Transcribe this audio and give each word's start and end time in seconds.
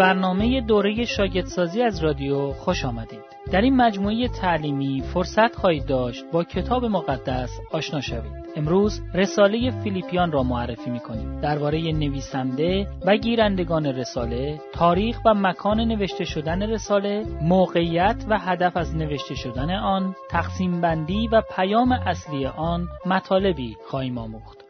برنامه 0.00 0.60
دوره 0.60 1.04
شاگردسازی 1.04 1.82
از 1.82 2.04
رادیو 2.04 2.52
خوش 2.52 2.84
آمدید. 2.84 3.24
در 3.52 3.60
این 3.60 3.76
مجموعه 3.76 4.28
تعلیمی 4.28 5.02
فرصت 5.14 5.56
خواهید 5.56 5.86
داشت 5.86 6.24
با 6.32 6.44
کتاب 6.44 6.84
مقدس 6.84 7.50
آشنا 7.72 8.00
شوید. 8.00 8.32
امروز 8.56 9.00
رساله 9.14 9.70
فیلیپیان 9.70 10.32
را 10.32 10.42
معرفی 10.42 10.90
می 10.90 11.00
کنیم. 11.00 11.40
درباره 11.40 11.78
نویسنده 11.92 12.86
و 13.06 13.16
گیرندگان 13.16 13.86
رساله، 13.86 14.60
تاریخ 14.72 15.18
و 15.26 15.34
مکان 15.34 15.80
نوشته 15.80 16.24
شدن 16.24 16.62
رساله، 16.62 17.24
موقعیت 17.42 18.24
و 18.28 18.38
هدف 18.38 18.76
از 18.76 18.96
نوشته 18.96 19.34
شدن 19.34 19.70
آن، 19.70 20.14
تقسیم 20.30 20.80
بندی 20.80 21.28
و 21.32 21.42
پیام 21.56 21.92
اصلی 21.92 22.46
آن 22.46 22.86
مطالبی 23.06 23.76
خواهیم 23.86 24.18
آموخت. 24.18 24.69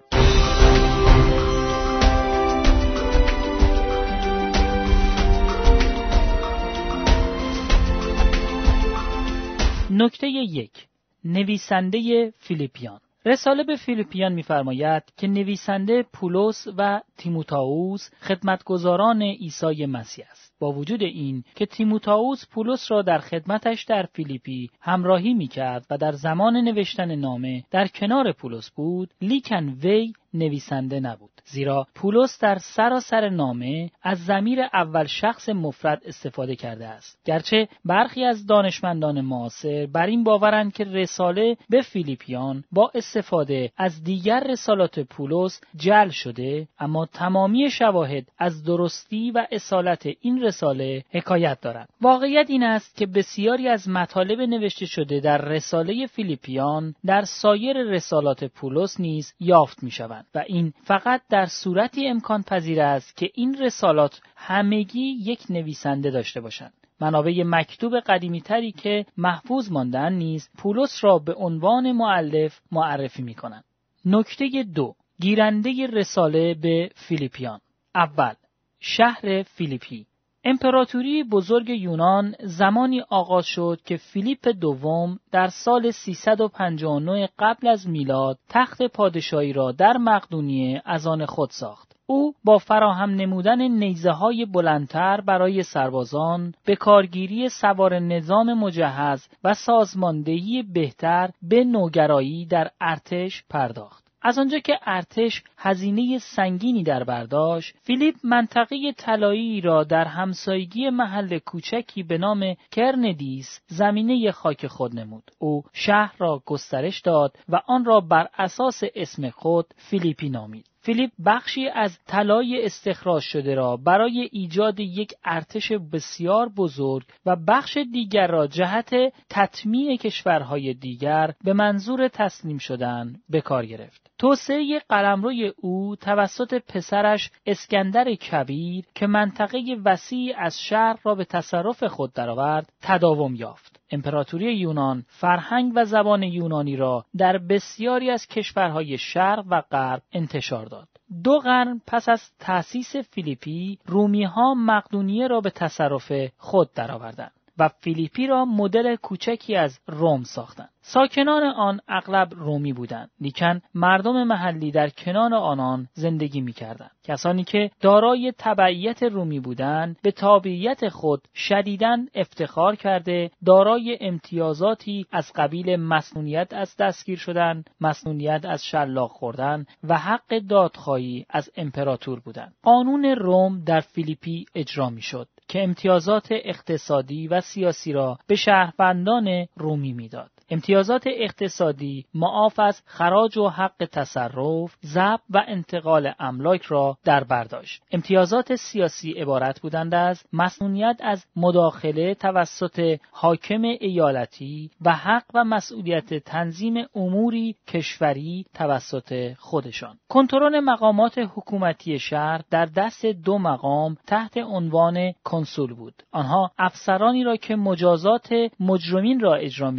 نکته 9.90 10.26
یک 10.26 10.86
نویسنده 11.24 12.30
فیلیپیان 12.38 13.00
رساله 13.26 13.64
به 13.64 13.76
فیلیپیان 13.76 14.32
می‌فرماید 14.32 15.02
که 15.16 15.28
نویسنده 15.28 16.02
پولس 16.12 16.66
و 16.78 17.00
تیموتائوس 17.16 18.10
خدمتگزاران 18.20 19.22
عیسی 19.22 19.86
مسیح 19.86 20.24
است. 20.30 20.54
با 20.60 20.72
وجود 20.72 21.02
این 21.02 21.44
که 21.54 21.66
تیموتائوس 21.66 22.46
پولس 22.50 22.90
را 22.90 23.02
در 23.02 23.18
خدمتش 23.18 23.84
در 23.84 24.06
فیلیپی 24.12 24.70
همراهی 24.80 25.34
می 25.34 25.48
کرد 25.48 25.86
و 25.91 25.98
در 25.98 26.12
زمان 26.12 26.56
نوشتن 26.56 27.14
نامه 27.14 27.64
در 27.70 27.86
کنار 27.86 28.32
پولس 28.32 28.70
بود، 28.70 29.14
لیکن 29.20 29.69
وی 29.69 30.12
نویسنده 30.34 31.00
نبود. 31.00 31.30
زیرا 31.44 31.86
پولس 31.94 32.38
در 32.38 32.58
سراسر 32.58 33.28
نامه 33.28 33.91
از 34.02 34.24
زمیر 34.24 34.60
اول 34.60 35.06
شخص 35.06 35.48
مفرد 35.48 36.02
استفاده 36.05 36.56
کرده 36.56 36.86
است. 36.86 37.19
گرچه 37.24 37.69
برخی 37.84 38.24
از 38.24 38.47
دانشمندان 38.47 39.20
معاصر 39.20 39.86
بر 39.92 40.06
این 40.06 40.24
باورند 40.24 40.72
که 40.72 40.84
رساله 40.84 41.56
به 41.70 41.80
فیلیپیان 41.80 42.64
با 42.72 42.91
استفاده 42.94 43.72
از 43.77 44.05
دیگر 44.05 44.44
رسالات 44.50 45.00
پولس 45.00 45.60
جل 45.77 46.08
شده 46.08 46.69
اما 46.78 47.06
تمامی 47.06 47.70
شواهد 47.70 48.25
از 48.38 48.64
درستی 48.64 49.30
و 49.30 49.47
اصالت 49.52 50.08
این 50.20 50.42
رساله 50.42 51.04
حکایت 51.10 51.60
دارند 51.60 51.88
واقعیت 52.00 52.50
این 52.50 52.62
است 52.62 52.97
که 52.97 53.06
بسیاری 53.06 53.69
از 53.69 53.88
مطالب 53.88 54.41
نوشته 54.41 54.86
شده 54.86 55.20
در 55.20 55.38
رساله 55.38 56.06
فیلیپیان 56.06 56.94
در 57.06 57.22
سایر 57.22 57.77
رسالات 57.82 58.44
پولس 58.44 59.00
نیز 59.00 59.34
یافت 59.41 59.82
می 59.82 59.91
شوند 59.91 60.27
و 60.34 60.44
این 60.47 60.72
فقط 60.84 61.22
در 61.31 61.47
صورتی 61.47 62.09
امکان 62.09 62.42
پذیر 62.42 62.81
است 62.81 63.17
که 63.17 63.31
این 63.34 63.59
رسالات 63.59 64.20
همگی 64.36 65.17
یک 65.20 65.41
نویسنده 65.50 66.11
داشته 66.11 66.41
باشند. 66.41 66.72
منابع 67.00 67.42
مکتوب 67.47 68.00
قدیمی 68.00 68.41
تری 68.41 68.72
که 68.72 69.06
محفوظ 69.17 69.70
ماندن 69.70 70.12
نیز 70.12 70.48
پولس 70.59 71.05
را 71.05 71.19
به 71.19 71.34
عنوان 71.34 71.92
معلف 71.92 72.61
معرفی 72.72 73.22
می 73.22 73.34
کنند. 73.34 73.64
نکته 74.05 74.64
دو 74.75 74.95
گیرنده 75.20 75.87
رساله 75.87 76.55
به 76.55 76.91
فیلیپیان 76.95 77.61
اول 77.94 78.34
شهر 78.81 79.42
فیلیپی 79.42 80.06
امپراتوری 80.44 81.24
بزرگ 81.24 81.69
یونان 81.69 82.34
زمانی 82.41 83.00
آغاز 83.00 83.46
شد 83.46 83.78
که 83.84 83.96
فیلیپ 83.96 84.48
دوم 84.48 85.19
در 85.32 85.48
سال 85.48 85.91
359 85.91 87.28
قبل 87.38 87.69
از 87.69 87.88
میلاد 87.88 88.38
تخت 88.48 88.82
پادشاهی 88.82 89.52
را 89.52 89.72
در 89.72 89.97
مقدونیه 89.97 90.82
از 90.84 91.06
آن 91.06 91.27
خود 91.27 91.50
ساخت. 91.50 91.97
او 92.06 92.34
با 92.44 92.59
فراهم 92.59 93.10
نمودن 93.10 93.62
نیزه 93.62 94.10
های 94.10 94.44
بلندتر 94.44 95.20
برای 95.20 95.62
سربازان 95.62 96.54
به 96.65 96.76
کارگیری 96.76 97.48
سوار 97.48 97.98
نظام 97.98 98.54
مجهز 98.54 99.28
و 99.44 99.54
سازماندهی 99.54 100.62
بهتر 100.62 101.31
به 101.42 101.65
نوگرایی 101.65 102.47
در 102.47 102.70
ارتش 102.81 103.44
پرداخت. 103.50 104.09
از 104.22 104.38
آنجا 104.38 104.58
که 104.58 104.78
ارتش 104.86 105.42
هزینه 105.56 106.19
سنگینی 106.19 106.82
در 106.82 107.04
برداشت 107.04 107.75
فیلیپ 107.82 108.14
منطقه 108.25 108.92
طلایی 108.97 109.60
را 109.60 109.84
در 109.84 110.04
همسایگی 110.04 110.91
محل 110.91 111.38
کوچکی 111.38 112.03
به 112.03 112.19
نام 112.19 112.54
کرنیدس 112.71 113.60
ضمیمه 113.66 114.32
خاک 114.32 114.66
خود 114.66 114.98
نمود. 114.98 115.30
او 115.38 115.62
شهر 115.72 116.14
را 116.19 116.42
گسترش 116.47 117.00
داد 117.00 117.36
و 117.48 117.60
آن 117.66 117.84
را 117.84 118.00
بر 118.00 118.28
اساس 118.38 118.82
اسم 118.94 119.30
خود 119.30 119.66
فیلیپی 119.76 120.28
نامید. 120.28 120.66
فیلیپ 120.82 121.10
بخشی 121.26 121.68
از 121.68 121.98
طلای 122.06 122.64
استخراج 122.64 123.22
شده 123.22 123.54
را 123.54 123.76
برای 123.76 124.28
ایجاد 124.32 124.80
یک 124.80 125.12
ارتش 125.24 125.72
بسیار 125.72 126.48
بزرگ 126.48 127.06
و 127.26 127.36
بخش 127.36 127.78
دیگر 127.92 128.26
را 128.26 128.46
جهت 128.46 128.91
تطمیع 129.30 129.96
کشورهای 129.96 130.74
دیگر 130.74 131.34
به 131.44 131.52
منظور 131.52 132.08
تسلیم 132.08 132.58
شدن 132.58 133.14
به 133.28 133.41
کار 133.41 133.66
گرفت. 133.66 134.10
توسعه 134.18 134.82
قلمروی 134.88 135.52
او 135.56 135.96
توسط 135.96 136.54
پسرش 136.54 137.30
اسکندر 137.47 138.14
کبیر 138.14 138.84
که 138.94 139.06
منطقه 139.06 139.76
وسیع 139.84 140.34
از 140.38 140.60
شهر 140.60 140.98
را 141.04 141.14
به 141.14 141.24
تصرف 141.24 141.84
خود 141.84 142.12
درآورد 142.12 142.72
تداوم 142.82 143.34
یافت. 143.34 143.79
امپراتوری 143.91 144.55
یونان 144.55 145.05
فرهنگ 145.06 145.73
و 145.77 145.84
زبان 145.84 146.23
یونانی 146.23 146.77
را 146.77 147.05
در 147.17 147.39
بسیاری 147.39 148.11
از 148.11 148.27
کشورهای 148.27 148.99
شرق 148.99 149.45
و 149.51 149.62
غرب 149.71 150.03
انتشار 150.12 150.67
داد. 150.67 150.89
دو 151.25 151.39
قرن 151.39 151.81
پس 151.87 152.09
از 152.09 152.23
تأسیس 152.39 152.97
فیلیپی 152.97 153.78
رومی 153.87 154.25
ها 154.25 154.55
مقدونیه 154.55 155.28
را 155.28 155.41
به 155.41 155.51
تصرف 155.51 156.12
خود 156.37 156.73
درآوردند 156.75 157.33
و 157.59 157.69
فیلیپی 157.69 158.27
را 158.27 158.45
مدل 158.45 158.97
کوچکی 158.97 159.56
از 159.56 159.78
روم 159.87 160.22
ساختند. 160.22 160.71
ساکنان 160.82 161.42
آن 161.42 161.80
اغلب 161.88 162.28
رومی 162.34 162.72
بودند. 162.72 163.10
لیکن 163.20 163.60
مردم 163.74 164.24
محلی 164.24 164.70
در 164.70 164.88
کنار 164.88 165.34
آنان 165.34 165.88
زندگی 165.92 166.41
می‌کردند. 166.41 166.91
کسانی 167.04 167.44
که 167.44 167.70
دارای 167.80 168.32
تابعیت 168.38 169.03
رومی 169.02 169.41
بودند 169.41 169.96
به 170.02 170.10
تابعیت 170.10 170.88
خود 170.88 171.22
شدیداً 171.34 171.98
افتخار 172.14 172.76
کرده 172.76 173.30
دارای 173.46 173.98
امتیازاتی 174.00 175.06
از 175.12 175.32
قبیل 175.34 175.76
مصونیت 175.76 176.53
از 176.52 176.76
دستگیر 176.76 177.18
شدن 177.18 177.64
مصونیت 177.81 178.44
از 178.44 178.64
شلاق 178.64 179.10
خوردن 179.10 179.66
و 179.84 179.98
حق 179.98 180.38
دادخواهی 180.38 181.26
از 181.30 181.50
امپراتور 181.56 182.20
بودند. 182.20 182.54
قانون 182.62 183.04
روم 183.04 183.64
در 183.64 183.80
فیلیپی 183.80 184.47
اجرا 184.54 184.91
می‌شد 184.91 185.28
که 185.48 185.62
امتیازات 185.62 186.28
اقتصادی 186.30 187.28
و 187.28 187.41
سیاسی 187.41 187.92
را 187.92 188.18
به 188.26 188.36
شهروندان 188.36 189.47
رومی 189.56 189.92
می‌داد. 189.92 190.30
امتیازات 190.53 191.05
اقتصادی 191.06 192.05
معاف 192.15 192.59
از 192.59 192.83
خراج 192.87 193.38
و 193.38 193.49
حق 193.49 193.88
تصرف، 193.93 194.77
ضبط 194.84 195.21
و 195.31 195.44
انتقال 195.49 196.12
املاک 196.19 196.62
را 196.62 196.97
در 197.05 197.25
برداشت. 197.25 197.83
امتیازات 197.93 198.55
سیاسی 198.55 199.12
عبارت 199.12 199.60
بودند 199.60 199.94
از 199.94 200.22
مسئولیت 200.33 200.97
از 201.00 201.27
مداخله 201.37 202.15
توسط 202.15 202.99
حاکم 203.10 203.62
ایالتی 203.62 204.71
و 204.81 204.93
حق 204.93 205.25
و 205.34 205.44
مسئولیت 205.44 206.15
تنظیم 206.15 206.75
اموری 206.94 207.56
کشوری 207.69 208.47
توسط 208.55 209.33
خودشان. 209.39 209.99
کنترل 210.09 210.60
مقامات 210.60 211.19
حکومتی 211.19 211.99
شهر 211.99 212.41
در 212.50 212.66
دست 212.66 213.06
دو 213.06 213.39
مقام 213.39 213.97
تحت 214.06 214.37
عنوان 214.37 215.12
کنسول 215.25 215.75
بود. 215.75 215.94
آنها 216.12 216.50
افسرانی 216.59 217.25
را 217.25 217.37
که 217.37 217.56
مجازات 217.56 218.28
مجرمین 218.60 219.21
را 219.21 219.34
اجرا 219.34 219.71